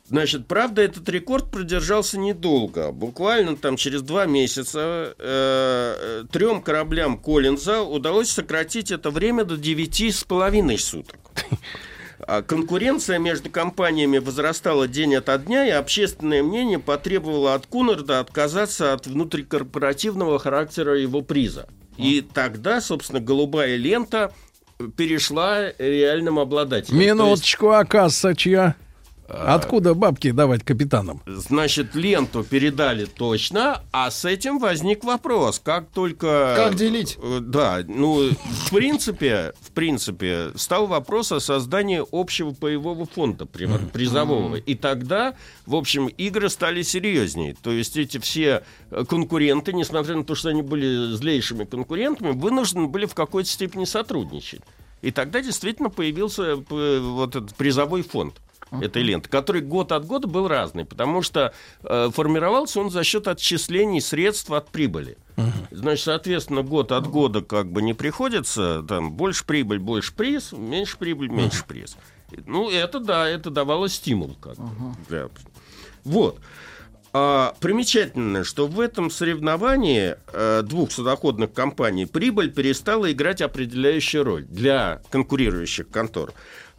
Значит, 0.09 0.47
правда, 0.47 0.83
этот 0.83 1.09
рекорд 1.09 1.51
продержался 1.51 2.19
недолго. 2.19 2.93
Буквально 2.93 3.57
там 3.57 3.77
через 3.77 4.03
два 4.03 4.27
месяца 4.27 5.15
э, 5.19 6.25
трем 6.31 6.61
кораблям 6.61 7.19
Коллинза 7.19 7.83
удалось 7.83 8.31
сократить 8.31 8.91
это 8.91 9.11
время 9.11 9.45
до 9.45 9.57
девяти 9.57 10.11
с 10.11 10.23
половиной 10.23 10.79
суток. 10.79 11.17
А 12.35 12.41
Конкуренция 12.41 13.19
между 13.19 13.51
компаниями 13.51 14.17
возрастала 14.17 14.89
день 14.89 15.15
ото 15.17 15.37
дня, 15.37 15.67
и 15.67 15.71
общественное 15.71 16.43
мнение 16.43 16.79
потребовало 16.79 17.53
от 17.53 17.67
Кунарда 17.67 18.21
отказаться 18.21 18.95
от 18.95 19.07
внутрикорпоративного 19.07 20.39
характера 20.39 20.99
его 20.99 21.21
приза. 21.21 21.69
И 21.99 22.23
тогда, 22.23 22.81
собственно, 22.81 23.21
голубая 23.21 23.77
лента 23.77 24.33
перешла 24.97 25.73
реальным 25.77 26.39
обладателям. 26.39 26.97
То 26.99 27.03
есть- 27.05 27.15
Минуточку, 27.15 27.69
а 27.69 27.85
касса 27.85 28.35
чья? 28.35 28.77
Откуда 29.33 29.95
бабки 29.95 30.31
давать 30.31 30.63
капитанам? 30.63 31.21
Значит, 31.27 31.95
ленту 31.95 32.45
передали 32.45 33.07
точно, 33.07 33.83
а 33.93 34.11
с 34.11 34.25
этим 34.25 34.59
возник 34.59 35.05
вопрос, 35.05 35.59
как 35.59 35.89
только... 35.89 36.55
Как 36.57 36.75
делить? 36.77 37.19
Э, 37.23 37.41
Да, 37.41 37.81
ну, 37.87 38.31
в 38.31 38.71
принципе, 38.71 39.55
в 39.61 39.71
принципе, 39.71 40.51
стал 40.57 40.87
вопрос 40.87 41.33
о 41.33 41.41
создании 41.41 42.03
общего 42.13 42.51
боевого 42.51 43.07
фонда 43.07 43.47
при- 43.47 43.67
призового. 43.93 44.57
И 44.57 44.75
тогда, 44.75 45.35
в 45.67 45.75
общем, 45.75 46.09
игры 46.09 46.49
стали 46.51 46.83
серьезнее. 46.83 47.57
То 47.63 47.71
есть 47.73 47.97
эти 47.97 48.19
все 48.19 48.65
конкуренты, 49.09 49.73
несмотря 49.73 50.17
на 50.17 50.25
то, 50.25 50.35
что 50.35 50.51
они 50.51 50.63
были 50.63 51.15
злейшими 51.15 51.65
конкурентами, 51.65 52.33
вынуждены 52.33 52.87
были 52.87 53.07
в 53.07 53.15
какой-то 53.15 53.49
степени 53.49 53.85
сотрудничать. 53.85 54.61
И 55.01 55.11
тогда 55.11 55.41
действительно 55.41 55.91
появился 55.91 56.43
э, 56.71 56.99
вот 57.01 57.35
этот 57.37 57.55
призовой 57.55 58.03
фонд 58.03 58.35
этой 58.81 59.03
ленты, 59.03 59.29
который 59.29 59.61
год 59.61 59.93
от 59.93 60.07
года 60.07 60.27
был 60.27 60.49
разный, 60.49 60.85
потому 60.85 61.23
что 61.23 61.53
э, 61.83 62.11
формировался 62.13 62.81
он 62.81 62.91
за 62.91 63.05
счет 63.05 63.29
отчислений 63.29 64.01
средств 64.01 64.51
от 64.51 64.71
прибыли. 64.71 65.19
Значит, 65.71 66.05
соответственно, 66.05 66.63
год 66.63 66.93
от 66.93 67.07
года 67.07 67.41
как 67.41 67.71
бы 67.73 67.83
не 67.83 67.95
приходится, 67.95 68.83
там, 68.83 69.13
больше 69.13 69.45
прибыль, 69.45 69.79
больше 69.79 70.15
приз, 70.15 70.53
меньше 70.53 70.99
прибыль, 70.99 71.29
меньше 71.29 71.65
приз. 71.67 71.97
Ну, 72.47 72.71
это 72.71 73.01
да, 73.01 73.29
это 73.29 73.51
давало 73.51 73.89
стимул 73.89 74.37
как 74.41 74.57
бы. 74.57 75.31
Вот. 76.05 76.39
А, 77.15 77.55
примечательно, 77.61 78.43
что 78.43 78.67
в 78.67 78.81
этом 78.81 79.11
соревновании 79.11 80.17
э, 80.33 80.63
двух 80.63 80.91
судоходных 80.91 81.53
компаний 81.53 82.07
прибыль 82.07 82.51
перестала 82.51 83.13
играть 83.13 83.43
определяющую 83.43 84.25
роль 84.25 84.45
для 84.45 85.03
конкурирующих 85.11 85.89
контор. 85.89 86.33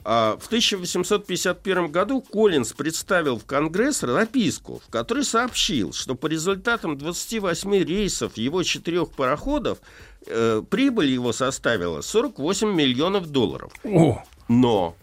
А 0.06 0.38
в 0.38 0.48
1851 0.48 1.92
году 1.92 2.22
Коллинз 2.22 2.74
представил 2.74 3.40
в 3.40 3.46
Конгресс 3.46 4.00
записку, 4.02 4.82
в 4.86 4.90
которой 4.90 5.24
сообщил, 5.24 5.94
что 5.94 6.16
по 6.16 6.28
результатам 6.28 6.98
28 6.98 7.84
рейсов 7.84 8.38
его 8.38 8.64
четырех 8.64 9.12
пароходов 9.12 9.80
э, 10.28 10.62
прибыль 10.70 11.12
его 11.12 11.32
составила 11.32 12.02
48 12.02 12.74
миллионов 12.74 13.28
долларов. 13.30 13.72
О, 13.84 14.22
Но 14.50 14.96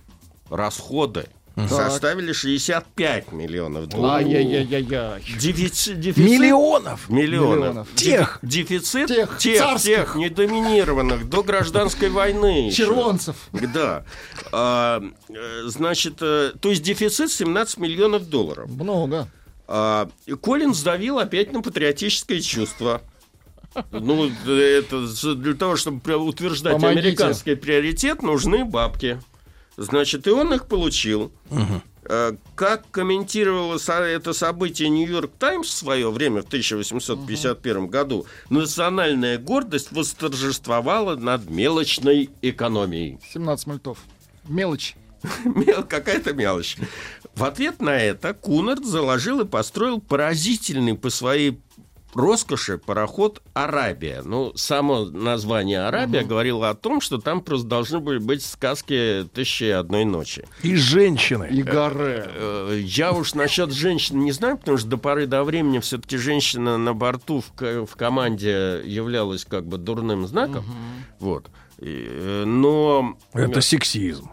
расходы 0.51 1.29
составили 1.68 2.33
65 2.33 3.33
миллионов 3.33 3.88
долларов. 3.88 4.14
Ай-яй-яй-яй-яй. 4.27 5.23
Дефицит, 5.38 6.01
дефицит 6.01 6.25
миллионов. 6.31 7.09
миллионов. 7.09 7.57
Миллионов. 7.59 7.88
Тех. 7.94 8.38
Дефицит 8.42 9.09
Тех, 9.09 9.38
тех, 9.38 9.59
царских. 9.59 9.83
тех 9.96 10.14
недоминированных 10.16 11.29
до 11.29 11.42
гражданской 11.42 12.09
войны. 12.11 12.66
еще. 12.66 12.85
Червонцев. 12.85 13.37
Да. 13.53 14.05
А, 14.53 15.03
э, 15.29 15.62
значит, 15.66 16.14
э, 16.20 16.53
то 16.61 16.70
есть 16.70 16.83
дефицит 16.83 17.31
17 17.31 17.79
миллионов 17.79 18.29
долларов. 18.29 18.68
Много. 18.70 19.29
А, 19.66 20.09
и 20.27 20.35
Коллинз 20.35 20.83
давил 20.83 21.18
опять 21.18 21.53
на 21.53 21.62
патриотическое 21.62 22.40
чувство. 22.40 23.03
Ну, 23.92 24.29
это 24.49 25.35
для 25.37 25.55
того, 25.55 25.77
чтобы 25.77 26.01
утверждать 26.16 26.73
Помогите. 26.75 27.01
американский 27.07 27.55
приоритет, 27.55 28.20
нужны 28.20 28.64
бабки. 28.64 29.20
Значит, 29.81 30.27
и 30.27 30.31
он 30.31 30.53
их 30.53 30.66
получил. 30.66 31.33
Э, 32.05 32.33
Как 32.55 32.90
комментировало 32.90 33.79
это 34.05 34.35
событие 34.35 34.90
Нью-Йорк 34.90 35.31
Таймс 35.38 35.69
в 35.69 35.73
свое 35.73 36.11
время, 36.11 36.43
в 36.43 36.47
1851 36.47 37.87
году, 37.87 38.27
национальная 38.51 39.38
гордость 39.38 39.90
восторжествовала 39.90 41.16
над 41.16 41.49
мелочной 41.49 42.29
экономией. 42.43 43.19
17 43.33 43.66
мультов. 43.69 43.99
Мелочь. 44.47 44.97
Мел- 45.47 45.85
Какая-то 45.85 46.35
мелочь. 46.35 46.77
В 47.35 47.45
ответ 47.45 47.81
на 47.81 47.97
это 47.97 48.35
Кунард 48.35 48.85
заложил 48.85 49.40
и 49.40 49.47
построил 49.47 49.99
поразительный 49.99 50.95
по 50.95 51.09
своей 51.09 51.59
роскоши 52.14 52.79
пароход 52.79 53.42
«Арабия». 53.55 54.23
Ну, 54.23 54.53
само 54.55 55.05
название 55.05 55.87
«Арабия» 55.87 56.25
говорило 56.25 56.70
о 56.70 56.75
том, 56.75 57.01
что 57.01 57.18
там 57.18 57.40
просто 57.40 57.66
должны 57.66 58.01
были 58.01 58.18
быть 58.18 58.44
сказки 58.44 59.29
«Тысячи 59.33 59.64
и 59.64 59.70
одной 59.70 60.05
ночи». 60.05 60.46
И 60.62 60.77
женщины. 60.77 61.49
И 61.51 61.62
горе. 61.62 62.25
Э, 62.27 62.81
Я 62.83 63.12
уж 63.12 63.35
насчет 63.35 63.73
женщин 63.73 64.20
не 64.20 64.33
знаю, 64.33 64.59
потому 64.59 64.79
что 64.79 64.88
до 64.88 64.96
поры 64.96 65.27
до 65.27 65.44
времени 65.44 65.79
все-таки 65.79 66.16
женщина 66.16 66.79
на 66.79 66.94
борту 66.94 67.42
в, 67.42 67.87
в 67.87 67.96
команде 67.96 68.83
являлась 68.85 69.44
как 69.44 69.66
бы 69.66 69.79
дурным 69.79 70.27
знаком. 70.27 70.64
Вот. 71.18 71.46
И, 71.79 72.07
э, 72.09 72.44
но... 72.44 73.16
Это 73.33 73.61
сексизм. 73.61 74.31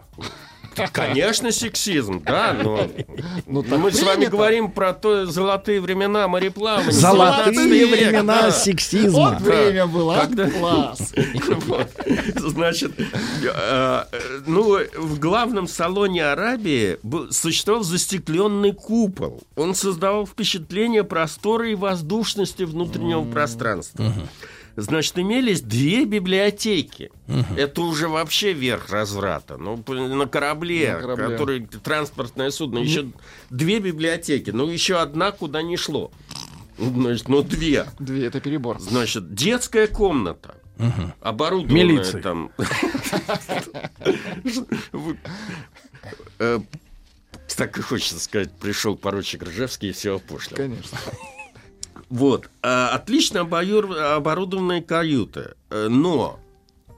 Конечно, 0.92 1.52
сексизм, 1.52 2.22
да, 2.24 2.52
но 2.52 2.88
Ну, 3.46 3.62
так 3.62 3.78
мы 3.78 3.92
с 3.92 4.02
вами 4.02 4.26
говорим 4.26 4.70
про 4.70 4.92
то 4.92 5.26
золотые 5.26 5.80
времена 5.80 6.28
мореплавания. 6.28 6.90
Золотые 6.90 7.54
17 7.54 7.70
век, 7.70 8.00
времена 8.00 8.42
да. 8.42 8.50
сексизма. 8.50 9.10
Вот 9.30 9.40
время 9.40 9.86
было. 9.86 10.16
а? 10.16 10.26
Когда- 10.26 10.48
Класс. 10.50 11.12
Значит, 12.36 12.92
э, 12.98 14.04
ну, 14.46 14.78
в 14.96 15.18
главном 15.18 15.66
салоне 15.68 16.24
Арабии 16.24 16.98
был, 17.02 17.30
существовал 17.32 17.82
застекленный 17.82 18.72
купол. 18.72 19.42
Он 19.56 19.74
создавал 19.74 20.26
впечатление 20.26 21.04
простора 21.04 21.70
и 21.70 21.74
воздушности 21.74 22.62
внутреннего 22.64 23.24
пространства. 23.24 24.12
Значит, 24.80 25.18
имелись 25.18 25.60
две 25.60 26.04
библиотеки. 26.04 27.10
Это 27.56 27.82
уже 27.82 28.08
вообще 28.08 28.52
верх 28.52 28.90
разврата. 28.90 29.56
Ну, 29.56 29.82
на 29.88 30.26
корабле, 30.26 30.94
На 30.94 31.00
корабле. 31.00 31.28
который 31.30 31.66
транспортное 31.66 32.50
судно, 32.50 32.78
еще 32.78 33.08
две 33.50 33.80
библиотеки. 33.80 34.50
Ну, 34.50 34.68
еще 34.68 34.98
одна 35.00 35.32
куда 35.32 35.62
не 35.62 35.76
шло. 35.76 36.12
Значит, 36.78 37.28
ну, 37.28 37.42
две. 37.42 37.86
Две, 37.98 38.26
это 38.26 38.40
перебор. 38.40 38.78
Значит, 38.80 39.34
детская 39.34 39.88
комната. 39.88 40.54
Оборудованная 41.22 41.84
Милицией. 41.84 42.22
там. 42.22 42.52
Э, 46.38 46.60
Так 47.56 47.76
и 47.78 47.82
хочется 47.82 48.20
сказать, 48.20 48.52
пришел 48.52 48.94
поручик 48.96 49.42
Ржевский 49.42 49.88
и 49.88 49.92
все 49.92 50.16
опошлил. 50.16 50.56
Конечно. 50.56 50.96
Вот. 52.10 52.48
а, 52.62 52.90
Отлично 52.90 53.40
оборудованные 53.42 54.82
каюты. 54.82 55.54
Э, 55.70 55.88
Но 55.88 56.38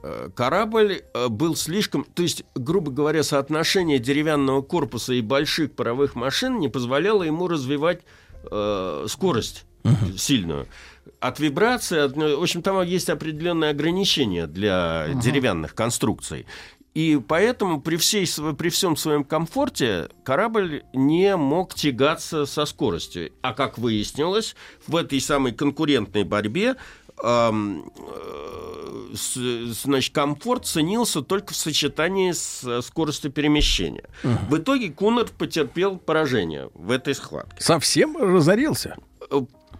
э, 0.03 0.29
корабль 0.35 1.01
э, 1.13 1.27
был 1.27 1.55
слишком... 1.55 2.03
То 2.05 2.23
есть, 2.23 2.43
грубо 2.55 2.91
говоря, 2.91 3.23
соотношение 3.23 3.99
деревянного 3.99 4.61
корпуса 4.61 5.13
и 5.13 5.21
больших 5.21 5.73
паровых 5.73 6.15
машин 6.15 6.59
не 6.59 6.69
позволяло 6.69 7.23
ему 7.23 7.47
развивать 7.47 8.01
э, 8.49 9.05
скорость 9.09 9.65
сильную. 10.17 10.67
От 11.19 11.39
вибрации, 11.39 11.97
от- 11.99 12.15
ну, 12.15 12.39
в 12.39 12.43
общем, 12.43 12.61
там 12.61 12.81
есть 12.83 13.09
определенные 13.09 13.71
ограничения 13.71 14.47
для 14.47 15.07
деревянных 15.15 15.73
конструкций. 15.75 16.45
И 16.93 17.21
поэтому 17.25 17.79
при, 17.79 17.95
всей, 17.95 18.27
при 18.57 18.69
всем 18.69 18.97
своем 18.97 19.23
комфорте 19.23 20.09
корабль 20.23 20.83
не 20.93 21.35
мог 21.37 21.73
тягаться 21.73 22.45
со 22.45 22.65
скоростью. 22.65 23.31
А 23.41 23.53
как 23.53 23.77
выяснилось, 23.77 24.55
в 24.87 24.95
этой 24.97 25.21
самой 25.21 25.53
конкурентной 25.53 26.25
борьбе 26.25 26.75
э, 27.23 27.51
значит, 29.13 30.13
комфорт 30.13 30.65
ценился 30.65 31.21
только 31.21 31.53
в 31.53 31.55
сочетании 31.55 32.31
с 32.31 32.63
э, 32.63 32.81
скоростью 32.81 33.31
перемещения. 33.31 34.09
В 34.23 34.57
итоге 34.57 34.89
Кунард 34.89 35.31
потерпел 35.31 35.97
поражение 35.97 36.69
в 36.73 36.91
этой 36.91 37.15
схватке. 37.15 37.61
Совсем 37.61 38.17
разорился. 38.17 38.97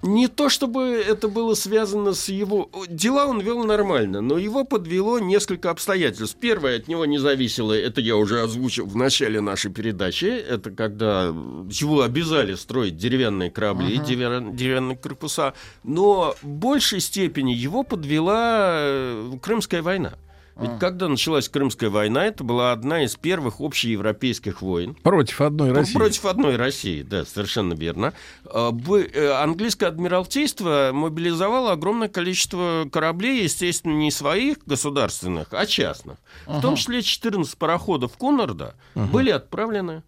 Не 0.03 0.27
то 0.27 0.49
чтобы 0.49 0.81
это 0.81 1.27
было 1.27 1.53
связано 1.53 2.13
с 2.13 2.27
его... 2.29 2.69
Дела 2.87 3.27
он 3.27 3.39
вел 3.39 3.63
нормально, 3.63 4.21
но 4.21 4.37
его 4.37 4.63
подвело 4.63 5.19
несколько 5.19 5.69
обстоятельств. 5.69 6.37
Первое, 6.39 6.77
от 6.77 6.87
него 6.87 7.05
не 7.05 7.19
зависело, 7.19 7.73
это 7.73 8.01
я 8.01 8.15
уже 8.15 8.41
озвучил 8.41 8.87
в 8.87 8.95
начале 8.95 9.41
нашей 9.41 9.71
передачи, 9.71 10.25
это 10.25 10.71
когда 10.71 11.25
его 11.25 12.01
обязали 12.01 12.55
строить 12.55 12.97
деревянные 12.97 13.51
корабли, 13.51 13.97
деревя- 13.97 14.55
деревянные 14.55 14.97
корпуса, 14.97 15.53
но 15.83 16.35
в 16.41 16.47
большей 16.47 16.99
степени 16.99 17.51
его 17.51 17.83
подвела 17.83 18.71
э, 18.81 19.31
Крымская 19.41 19.81
война. 19.83 20.13
Ведь 20.55 20.79
когда 20.79 21.07
началась 21.07 21.49
Крымская 21.49 21.89
война, 21.89 22.25
это 22.25 22.43
была 22.43 22.71
одна 22.71 23.03
из 23.03 23.15
первых 23.15 23.59
общеевропейских 23.59 24.61
войн. 24.61 24.95
Против 24.95 25.41
одной 25.41 25.69
Ну, 25.69 25.75
России. 25.75 25.93
Против 25.93 26.25
одной 26.25 26.55
России, 26.55 27.01
да, 27.01 27.25
совершенно 27.25 27.73
верно. 27.73 28.13
А, 28.45 28.71
э, 28.71 29.31
Английское 29.31 29.87
адмиралтейство 29.87 30.91
мобилизовало 30.93 31.71
огромное 31.71 32.09
количество 32.09 32.87
кораблей, 32.91 33.43
естественно, 33.43 33.93
не 33.93 34.11
своих 34.11 34.57
государственных, 34.65 35.47
а 35.51 35.65
частных. 35.65 36.17
В 36.45 36.61
том 36.61 36.75
числе 36.75 37.01
14 37.01 37.57
пароходов 37.57 38.17
Кунарда 38.17 38.75
были 38.95 39.29
отправлены. 39.31 40.03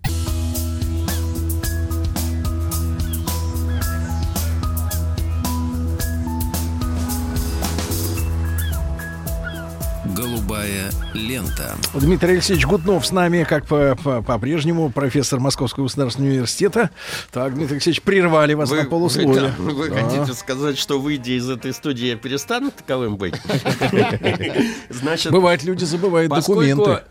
Голубая 10.64 10.92
лента. 11.14 11.76
Дмитрий 11.94 12.34
Алексеевич 12.34 12.66
Гутнов 12.66 13.06
с 13.06 13.12
нами, 13.12 13.44
как 13.44 13.66
по- 13.68 13.98
по- 14.02 14.22
по-прежнему, 14.22 14.90
профессор 14.92 15.40
Московского 15.42 15.84
государственного 15.86 16.32
университета. 16.32 16.90
Так, 17.32 17.54
Дмитрий 17.54 17.76
Алексеевич, 17.76 18.02
прервали 18.02 18.54
вас 18.54 18.72
на 18.72 18.86
полусловие. 18.86 19.42
да, 19.42 19.54
вы 19.58 19.90
Да. 19.90 19.96
хотите 20.08 20.34
сказать, 20.34 20.78
что 20.78 21.00
выйдя 21.02 21.34
из 21.34 21.50
этой 21.50 21.74
студии, 21.74 22.06
я 22.08 22.16
перестану 22.16 22.72
таковым 22.72 23.18
быть? 23.18 23.36
Значит, 24.90 25.34
Бывает, 25.34 25.64
люди 25.64 25.84
забывают 25.84 26.32
документы. 26.34 27.02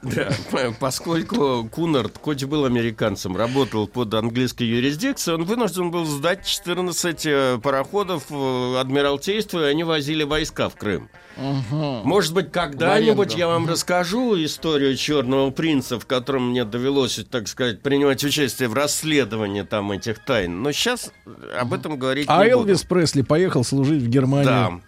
по- 0.50 0.74
поскольку 0.80 1.68
Кунард, 1.70 2.14
хоть 2.22 2.44
был 2.44 2.64
американцем, 2.64 3.36
работал 3.36 3.86
под 3.86 4.14
английской 4.14 4.64
юрисдикцией, 4.64 5.36
он 5.36 5.44
вынужден 5.44 5.90
был 5.90 6.06
сдать 6.06 6.46
14 6.46 7.26
э, 7.26 7.58
пароходов 7.62 8.24
э, 8.30 8.76
Адмиралтейству, 8.80 9.60
и 9.60 9.64
они 9.64 9.84
возили 9.84 10.24
войска 10.24 10.68
в 10.70 10.74
Крым. 10.76 11.10
Может 11.36 12.34
быть, 12.34 12.52
когда-нибудь 12.52 13.34
я 13.34 13.48
вам 13.48 13.68
расскажу 13.68 14.36
историю 14.42 14.96
Черного 14.96 15.50
принца, 15.50 15.98
в 15.98 16.06
котором 16.06 16.50
мне 16.50 16.64
довелось, 16.64 17.20
так 17.30 17.48
сказать, 17.48 17.80
принимать 17.80 18.22
участие 18.24 18.68
в 18.68 18.74
расследовании 18.74 19.62
там 19.62 19.92
этих 19.92 20.18
тайн. 20.18 20.62
Но 20.62 20.72
сейчас 20.72 21.12
об 21.58 21.72
этом 21.72 21.98
говорить 21.98 22.26
А 22.28 22.44
не 22.44 22.50
буду. 22.54 22.68
Элвис 22.68 22.82
Пресли 22.82 23.22
поехал 23.22 23.64
служить 23.64 24.02
в 24.02 24.08
Германию. 24.08 24.44
Да. 24.46 24.80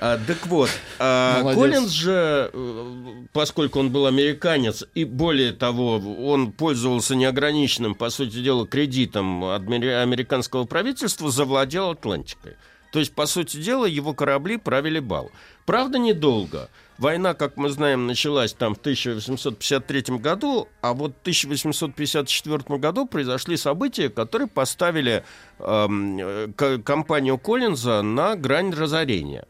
А, 0.00 0.18
так 0.24 0.46
вот, 0.46 0.70
а. 0.98 1.42
Коллинз 1.54 1.90
же, 1.90 2.50
э, 2.52 3.24
поскольку 3.32 3.80
он 3.80 3.90
был 3.90 4.06
американец, 4.06 4.84
и 4.94 5.04
более 5.04 5.52
того, 5.52 5.96
он 5.96 6.52
пользовался 6.52 7.16
неограниченным, 7.16 7.94
по 7.94 8.10
сути 8.10 8.42
дела, 8.42 8.66
кредитом 8.66 9.44
американского 9.44 10.64
правительства, 10.64 11.30
завладел 11.30 11.90
Атлантикой. 11.90 12.56
То 12.90 12.98
есть, 12.98 13.14
по 13.14 13.26
сути 13.26 13.56
дела, 13.56 13.86
его 13.86 14.14
корабли 14.14 14.56
правили 14.56 14.98
бал. 14.98 15.30
Правда, 15.64 15.98
недолго. 15.98 16.68
Война, 16.98 17.32
как 17.32 17.56
мы 17.56 17.70
знаем, 17.70 18.06
началась 18.06 18.52
там 18.52 18.74
в 18.74 18.78
1853 18.78 20.18
году, 20.18 20.68
а 20.82 20.92
вот 20.92 21.12
в 21.12 21.20
1854 21.22 22.78
году 22.78 23.06
произошли 23.06 23.56
события, 23.56 24.10
которые 24.10 24.48
поставили 24.48 25.24
эм, 25.60 26.18
э, 26.18 26.78
компанию 26.84 27.38
Коллинза 27.38 28.02
на 28.02 28.36
грань 28.36 28.72
разорения. 28.72 29.46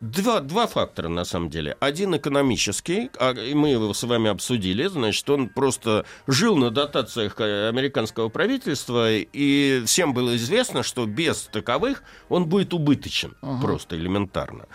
Два, 0.00 0.40
два 0.40 0.68
фактора, 0.68 1.08
на 1.08 1.24
самом 1.24 1.50
деле. 1.50 1.76
Один 1.80 2.16
экономический, 2.16 3.10
а, 3.18 3.34
мы 3.34 3.70
его 3.70 3.92
с 3.92 4.02
вами 4.04 4.30
обсудили, 4.30 4.86
значит, 4.86 5.28
он 5.28 5.48
просто 5.48 6.04
жил 6.28 6.56
на 6.56 6.70
дотациях 6.70 7.34
э, 7.40 7.68
американского 7.68 8.28
правительства, 8.28 9.12
и 9.12 9.82
всем 9.86 10.14
было 10.14 10.36
известно, 10.36 10.84
что 10.84 11.04
без 11.04 11.48
таковых 11.50 12.04
он 12.28 12.46
будет 12.46 12.74
убыточен, 12.74 13.34
просто 13.60 13.96
элементарно. 13.96 14.66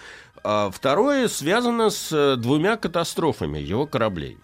А 0.44 0.70
второе 0.70 1.30
связано 1.30 1.90
с 1.90 2.12
э, 2.12 2.36
двумя 2.36 2.76
катастрофами 2.76 3.60
его 3.60 3.88
кораблей. 3.88 4.38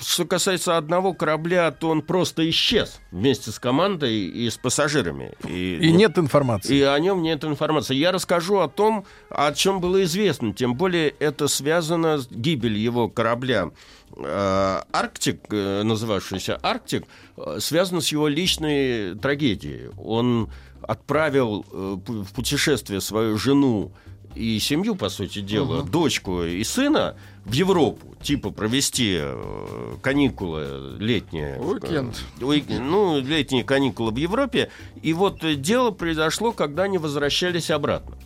Что 0.00 0.24
касается 0.24 0.76
одного 0.76 1.14
корабля, 1.14 1.70
то 1.70 1.90
он 1.90 2.02
просто 2.02 2.48
исчез 2.50 3.00
вместе 3.10 3.50
с 3.50 3.58
командой 3.58 4.24
и 4.24 4.50
с 4.50 4.56
пассажирами. 4.56 5.32
И 5.46 5.92
нет 5.92 6.18
информации. 6.18 6.76
И 6.76 6.82
о 6.82 6.98
нем 6.98 7.22
нет 7.22 7.44
информации. 7.44 7.94
Я 7.94 8.12
расскажу 8.12 8.58
о 8.58 8.68
том, 8.68 9.04
о 9.30 9.52
чем 9.52 9.80
было 9.80 10.02
известно. 10.04 10.52
Тем 10.52 10.74
более 10.74 11.10
это 11.10 11.48
связано 11.48 12.18
с 12.18 12.28
гибелью 12.28 12.82
его 12.82 13.08
корабля 13.08 13.70
э, 14.16 14.80
Арктик, 14.92 15.40
э, 15.50 15.82
называвшийся 15.82 16.58
Арктик, 16.62 17.04
э, 17.36 17.58
связано 17.60 18.00
с 18.00 18.08
его 18.08 18.28
личной 18.28 19.14
трагедией. 19.16 19.90
Он 19.98 20.50
отправил 20.82 21.64
в 21.70 22.32
путешествие 22.32 23.00
свою 23.00 23.38
жену 23.38 23.92
и 24.36 24.58
семью, 24.58 24.94
по 24.94 25.08
сути 25.08 25.40
дела, 25.40 25.82
дочку 25.82 26.42
и 26.42 26.62
сына 26.62 27.16
в 27.46 27.52
Европу, 27.52 28.14
типа 28.22 28.50
провести 28.50 29.16
э, 29.20 29.94
каникулы 30.02 30.96
летние. 30.98 31.58
Уикенд. 31.60 32.20
Э, 32.40 32.44
уик- 32.44 32.78
Ну, 32.80 33.20
летние 33.20 33.62
каникулы 33.64 34.10
в 34.10 34.16
Европе. 34.16 34.70
И 35.00 35.12
вот 35.12 35.40
дело 35.60 35.92
произошло, 35.92 36.52
когда 36.52 36.82
они 36.84 36.98
возвращались 36.98 37.70
обратно. 37.70 38.16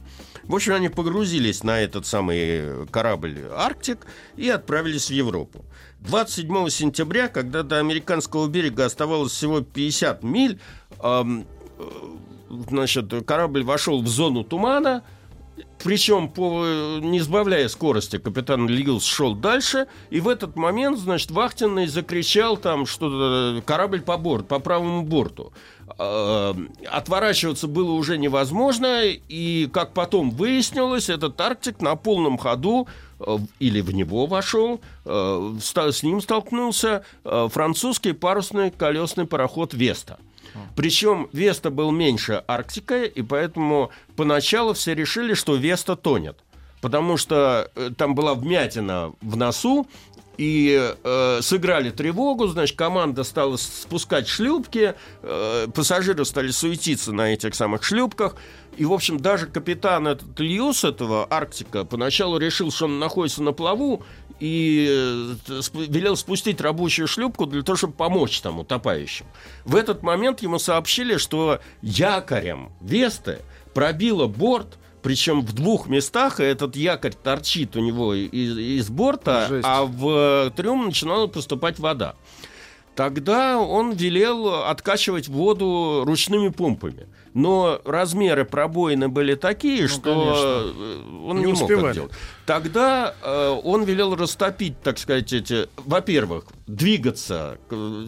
В 0.44 0.54
общем, 0.54 0.72
они 0.74 0.88
погрузились 0.88 1.62
на 1.62 1.78
этот 1.80 2.06
самый 2.06 2.87
корабль 2.90 3.38
«Арктик» 3.54 4.06
и 4.37 4.48
отправились 4.48 5.09
в 5.09 5.12
Европу. 5.12 5.64
27 6.00 6.68
сентября, 6.70 7.28
когда 7.28 7.62
до 7.62 7.78
американского 7.78 8.48
берега 8.48 8.87
оставалось 8.87 9.33
всего 9.33 9.61
50 9.61 10.22
миль, 10.24 10.59
ам, 10.98 11.44
э, 11.78 11.83
значит, 12.70 13.12
корабль 13.26 13.62
вошел 13.64 14.02
в 14.02 14.09
зону 14.09 14.42
тумана, 14.44 15.04
причем, 15.83 16.29
по, 16.29 16.64
не 17.01 17.20
сбавляя 17.20 17.68
скорости, 17.68 18.18
капитан 18.18 18.68
Льюис 18.68 19.05
шел 19.05 19.35
дальше, 19.35 19.87
и 20.11 20.20
в 20.20 20.29
этот 20.29 20.57
момент, 20.57 20.99
значит, 20.99 21.31
вахтенный 21.31 21.87
закричал 21.87 22.57
там, 22.57 22.87
что 22.87 23.62
корабль 23.64 24.03
по 24.03 24.16
борту, 24.16 24.44
по 24.46 24.59
правому 24.59 25.03
борту. 25.03 25.53
Э, 25.99 26.55
Отворачиваться 26.90 27.66
было 27.66 27.92
уже 27.92 28.18
невозможно, 28.18 29.03
и, 29.05 29.68
как 29.73 29.92
потом 29.92 30.31
выяснилось, 30.31 31.09
этот 31.09 31.40
Арктик 31.40 31.81
на 31.81 31.96
полном 31.96 32.38
ходу 32.38 32.87
э, 33.18 33.38
или 33.59 33.81
в 33.81 33.92
него 33.92 34.27
вошел, 34.27 34.81
э, 35.05 35.57
с 35.61 36.03
ним 36.03 36.20
столкнулся 36.20 37.05
французский 37.25 38.12
парусный 38.12 38.70
колесный 38.70 39.27
пароход 39.27 39.75
«Веста». 39.75 40.18
Причем 40.77 41.29
Веста 41.33 41.71
был 41.71 41.91
меньше 41.91 42.43
Арктика, 42.47 43.05
и 43.05 43.23
поэтому 43.23 43.91
поначалу 44.17 44.73
все 44.73 44.95
решили, 44.95 45.35
что 45.35 45.57
Веста 45.57 45.97
тонет. 45.97 46.39
Потому 46.81 47.17
что 47.17 47.71
э, 47.75 47.91
там 47.97 48.15
была 48.15 48.35
вмятина 48.35 49.13
в 49.21 49.37
носу, 49.37 49.87
и 50.40 50.94
э, 51.05 51.40
сыграли 51.42 51.90
тревогу, 51.90 52.46
значит, 52.46 52.74
команда 52.74 53.24
стала 53.24 53.59
спускать 53.59 54.26
шлюпки, 54.26 54.94
э, 55.22 55.66
пассажиры 55.74 56.24
стали 56.24 56.50
суетиться 56.50 57.12
на 57.12 57.35
этих 57.35 57.55
самых 57.55 57.85
шлюпках, 57.85 58.37
и, 58.79 58.87
в 58.87 58.92
общем, 58.94 59.20
даже 59.20 59.44
капитан 59.44 60.09
этот 60.09 60.40
Льюс 60.40 60.85
этого 60.85 61.26
Арктика 61.29 61.85
поначалу 61.85 62.38
решил, 62.38 62.72
что 62.72 62.87
он 62.87 62.98
находится 62.98 63.42
на 63.42 63.53
плаву, 63.53 64.03
и 64.38 64.88
э, 64.88 65.61
велел 65.74 66.16
спустить 66.16 66.62
рабочую 66.62 67.07
шлюпку 67.07 67.44
для 67.44 67.62
того, 67.62 67.76
чтобы 67.76 67.92
помочь 67.92 68.40
там 68.40 68.61
утопающим. 68.61 69.26
В 69.66 69.76
этот 69.76 70.03
момент 70.03 70.40
ему 70.40 70.59
сообщили, 70.59 71.18
что 71.18 71.61
якорем 71.83 72.72
Весты 72.81 73.40
пробило 73.74 74.26
борт, 74.26 74.79
причем 75.03 75.43
в 75.43 75.53
двух 75.53 75.89
местах, 75.89 76.41
этот 76.41 76.77
якорь 76.77 77.15
торчит 77.15 77.77
у 77.77 77.81
него 77.81 78.15
из, 78.15 78.57
из 78.57 78.89
борта, 78.89 79.47
Жесть. 79.49 79.67
а 79.67 79.85
в 79.85 80.09
э, 80.09 80.51
трюм 80.57 80.87
начинала 80.87 81.27
поступать 81.27 81.79
вода. 81.79 82.15
Тогда 82.94 83.59
он 83.59 83.92
велел 83.92 84.64
откачивать 84.64 85.29
воду 85.29 86.03
ручными 86.05 86.48
помпами. 86.48 87.07
Но 87.33 87.81
размеры 87.85 88.44
пробоины 88.44 89.09
были 89.09 89.35
такие, 89.37 89.87
что 89.87 90.72
э, 90.74 91.03
он 91.24 91.38
Не 91.38 91.44
не, 91.44 91.53
мог 91.53 91.70
это 91.70 91.94
делать. 91.94 92.12
Тогда 92.44 93.14
э, 93.22 93.61
он 93.62 93.85
велел 93.85 94.16
растопить, 94.16 94.81
так 94.81 94.98
сказать, 94.98 95.33
эти... 95.33 95.68
Во-первых, 95.76 96.46
двигаться 96.66 97.59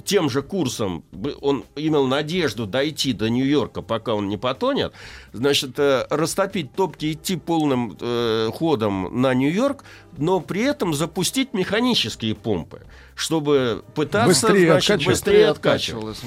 тем 0.05 0.29
же 0.29 0.43
курсом. 0.43 1.05
Он 1.41 1.65
имел 1.77 2.09
надежду 2.09 2.67
дойти 2.67 3.13
до 3.13 3.31
Нью-Йорка, 3.31 3.83
пока 3.83 4.15
он 4.15 4.29
не 4.29 4.37
потонет. 4.37 4.93
Значит, 5.33 5.79
э, 5.79 6.05
растопить 6.11 6.73
топки, 6.73 7.13
идти 7.13 7.37
полным 7.37 7.97
э, 8.01 8.51
ходом 8.53 9.23
на 9.23 9.33
Нью-Йорк, 9.35 9.85
но 10.19 10.41
при 10.41 10.63
этом 10.63 10.95
запустить 10.95 11.55
механические 11.55 12.35
помпы, 12.35 12.83
чтобы 13.15 13.85
пытаться 13.95 14.29
Быстрее 14.49 14.73
значит, 14.73 14.91
откачивать. 14.91 15.07
быстрее 15.07 15.49
откачивалось. 15.49 16.21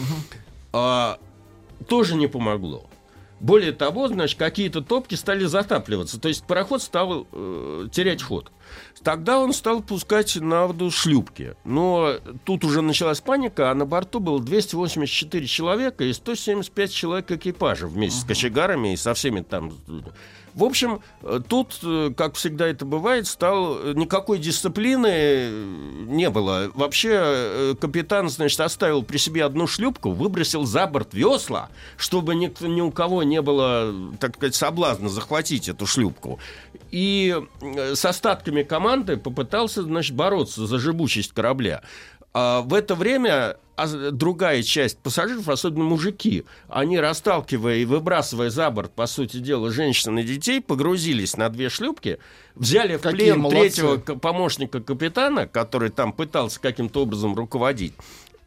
А, 0.74 1.20
тоже 1.88 2.16
не 2.16 2.28
помогло. 2.28 2.90
Более 3.40 3.74
того, 3.74 4.08
значит, 4.08 4.40
какие-то 4.40 4.82
топки 4.82 5.16
стали 5.16 5.46
затапливаться, 5.46 6.20
то 6.20 6.28
есть 6.28 6.46
пароход 6.46 6.82
стал 6.82 7.28
э, 7.32 7.88
терять 7.92 8.24
ход. 8.24 8.52
Тогда 9.04 9.40
он 9.40 9.54
стал 9.54 9.82
пускать 9.82 10.36
на 10.36 10.68
воду 10.68 10.90
шлюпки. 10.92 11.56
Но 11.64 12.16
тут 12.44 12.64
уже 12.64 12.82
началась 12.82 13.22
паника, 13.22 13.72
а 13.72 13.76
на 13.76 13.86
борту 13.86 14.20
было 14.20 14.42
284 14.42 15.46
человека 15.48 16.04
и 16.04 16.14
175 16.14 16.92
человек 16.92 17.32
экипажа 17.32 17.88
вместе 17.88 18.22
с 18.22 18.24
кочегарами 18.24 18.94
и 18.94 18.98
со 18.98 19.14
всеми 19.14 19.42
там. 19.42 19.74
В 20.56 20.64
общем, 20.64 21.02
э, 21.22 21.42
тут, 21.46 21.80
э, 21.84 22.14
как 22.16 22.36
всегда 22.36 22.68
это 22.68 22.86
бывает, 22.86 23.28
стал 23.28 23.78
э, 23.78 23.94
никакой 23.94 24.40
дисциплины 24.40 25.50
не 26.08 26.30
было. 26.30 26.72
Вообще 26.74 27.76
капитан, 27.80 28.30
значит, 28.30 28.62
оставил 28.62 29.04
при 29.04 29.18
себе 29.18 29.44
одну 29.44 29.68
шлюпку, 29.68 30.12
выбросил 30.12 30.64
за 30.64 30.88
борт 30.88 31.14
весла, 31.14 31.70
чтобы 31.98 32.36
никто, 32.36 32.68
ни 32.68 32.80
у 32.80 32.90
кого 32.90 33.24
не 33.24 33.42
было, 33.42 33.94
так 34.20 34.38
сказать, 34.38 34.56
соблазна 34.56 35.10
захватить 35.10 35.68
эту 35.68 35.86
шлюпку. 35.86 36.40
И 36.96 37.36
э, 37.62 37.94
с 37.94 38.06
остатками 38.06 38.64
команды 38.64 39.18
попытался, 39.18 39.84
значит, 39.84 40.16
бороться 40.16 40.66
за 40.66 40.80
живучесть 40.80 41.34
корабля. 41.34 41.82
А 42.34 42.62
в 42.62 42.74
это 42.74 42.96
время 42.96 43.58
а, 43.76 44.12
другая 44.12 44.64
часть 44.64 45.00
пассажиров, 45.00 45.50
особенно 45.50 45.84
мужики, 45.84 46.46
они, 46.70 46.98
расталкивая 46.98 47.76
и 47.80 47.86
выбрасывая 47.86 48.50
за 48.50 48.72
борт, 48.72 48.94
по 48.94 49.08
сути 49.08 49.38
дела, 49.38 49.72
женщин 49.72 50.18
и 50.20 50.24
детей, 50.24 50.62
погрузились 50.62 51.36
на 51.36 51.50
две 51.50 51.68
шлюпки, 51.68 52.20
взяли 52.56 52.96
в 52.96 53.02
Какие 53.02 53.32
плен 53.32 53.40
молодцы. 53.40 53.60
третьего 53.60 53.98
помощника 53.98 54.80
капитана, 54.80 55.48
который 55.48 55.90
там 55.90 56.14
пытался 56.14 56.62
каким-то 56.62 57.02
образом 57.02 57.36
руководить, 57.36 57.94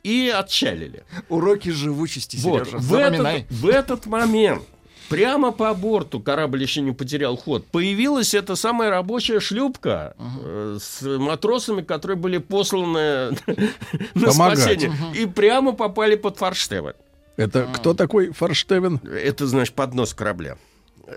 и 0.03 0.33
отчалили. 0.35 1.05
Уроки 1.29 1.69
живучести, 1.69 2.39
Вот. 2.39 2.67
Сережа. 2.67 2.79
В, 2.79 2.83
Запоминай. 2.83 3.41
этот, 3.41 3.53
в 3.53 3.69
этот 3.69 4.07
момент 4.07 4.63
прямо 5.09 5.53
по 5.53 5.73
борту 5.75 6.21
корабль 6.21 6.63
еще 6.63 6.81
не 6.81 6.93
потерял 6.93 7.37
ход. 7.37 7.67
Появилась 7.67 8.35
эта 8.35 8.57
самая 8.57 8.91
рабочая 8.91 9.41
шлюпка 9.41 10.15
э, 10.19 10.79
с 10.81 11.03
матросами, 11.03 11.83
которые 11.83 12.17
были 12.17 12.39
посланы 12.39 13.37
на 14.15 14.31
спасение. 14.31 14.93
И 15.15 15.27
прямо 15.27 15.73
попали 15.73 16.17
под 16.17 16.39
форштевен. 16.39 16.95
Это 17.39 17.69
кто 17.73 17.95
такой 17.95 18.33
Форштевен? 18.33 19.01
Это, 19.05 19.47
значит, 19.47 19.75
поднос 19.75 20.13
корабля. 20.13 20.59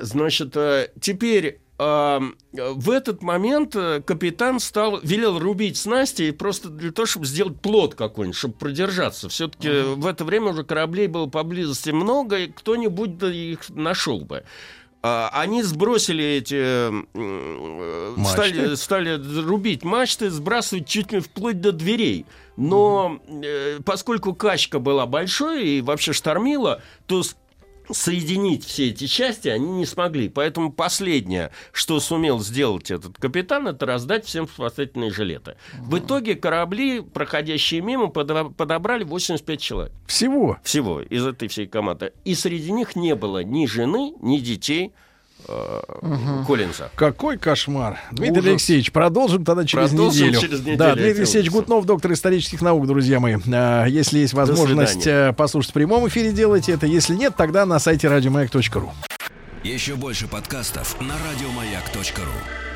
Значит, 0.02 0.56
э, 0.56 0.90
теперь 1.00 1.61
в 1.82 2.92
этот 2.92 3.24
момент 3.24 3.76
э, 3.76 4.02
капитан 4.06 4.60
стал, 4.60 5.00
велел 5.02 5.40
рубить 5.40 5.78
снасти 5.78 6.30
просто 6.32 6.70
для 6.70 6.92
того, 6.92 7.08
чтобы 7.08 7.26
сделать 7.26 7.60
плод 7.60 7.96
какой-нибудь, 7.96 8.38
чтобы 8.38 8.54
продержаться. 8.54 9.30
Все-таки 9.30 9.70
в 9.96 10.06
это 10.06 10.24
время 10.24 10.52
уже 10.52 10.64
кораблей 10.64 11.08
было 11.08 11.26
поблизости 11.26 11.90
много, 11.90 12.38
и 12.38 12.52
кто-нибудь 12.52 13.24
их 13.24 13.70
нашел 13.70 14.20
бы. 14.22 14.44
А, 15.04 15.32
Они 15.34 15.64
сбросили 15.64 16.24
эти... 16.24 16.56
э, 16.56 18.14
Мачты? 18.16 18.76
Стали, 18.76 18.76
стали 18.76 19.42
рубить 19.42 19.84
мачты, 19.84 20.30
сбрасывать 20.30 20.88
чуть 20.88 21.12
ли 21.12 21.20
вплоть 21.20 21.60
до 21.60 21.72
дверей. 21.72 22.28
Но 22.58 23.20
э, 23.28 23.80
поскольку 23.84 24.36
качка 24.36 24.78
была 24.78 25.08
большой 25.08 25.68
и 25.68 25.82
вообще 25.82 26.14
штормила, 26.14 26.82
то 27.08 27.24
соединить 27.94 28.66
все 28.66 28.90
эти 28.90 29.08
части 29.08 29.48
они 29.48 29.72
не 29.72 29.86
смогли. 29.86 30.30
Поэтому 30.30 30.72
последнее, 30.72 31.52
что 31.72 32.00
сумел 32.00 32.40
сделать 32.40 32.92
этот 32.92 33.18
капитан, 33.18 33.68
это 33.68 33.86
раздать 33.86 34.26
всем 34.26 34.48
спасательные 34.48 35.12
жилеты. 35.12 35.56
В 35.80 35.98
итоге 35.98 36.36
корабли, 36.36 37.02
проходящие 37.02 37.82
мимо, 37.82 38.06
подо- 38.06 38.54
подобрали 38.54 39.04
85 39.04 39.60
человек. 39.62 39.94
Всего. 40.08 40.58
Всего 40.64 41.02
из 41.02 41.26
этой 41.26 41.48
всей 41.48 41.68
команды. 41.68 42.14
И 42.26 42.36
среди 42.36 42.72
них 42.72 42.96
не 42.96 43.16
было 43.16 43.44
ни 43.44 43.66
жены, 43.66 44.14
ни 44.22 44.38
детей 44.38 44.94
э, 45.52 46.44
Коллинза. 46.48 46.90
Какой 46.96 47.38
кошмар. 47.38 48.00
Дмитрий 48.12 48.40
Ужас. 48.40 48.52
Алексеевич, 48.52 48.92
продолжим 48.92 49.44
тогда 49.46 49.66
через 49.66 49.90
Продолжим 49.90 50.28
неделю. 50.28 50.42
через 50.42 50.60
неделю 50.62 50.78
Да, 50.78 50.94
Дмитрий 50.96 51.12
Алексеевич. 51.20 51.52
Гутнов, 51.52 51.86
доктор 51.86 52.14
исторических 52.14 52.62
наук, 52.62 52.88
друзья 52.88 53.20
мои. 53.20 53.38
А, 53.54 53.86
Если 53.86 54.20
есть 54.20 54.34
возможность 54.34 55.06
э, 55.08 55.34
послушать 55.34 55.72
в 55.72 55.74
прямом 55.74 56.08
эфире, 56.08 56.32
делайте 56.32 56.72
это. 56.74 56.86
Если 56.88 57.16
нет, 57.16 57.36
тогда 57.36 57.66
на 57.66 57.80
сайте 57.80 58.08
радиомаяк.ру. 58.08 58.92
Еще 59.64 59.96
больше 59.96 60.28
подкастов 60.28 61.00
на 61.00 61.14
радиомаяк.ру. 61.14 62.71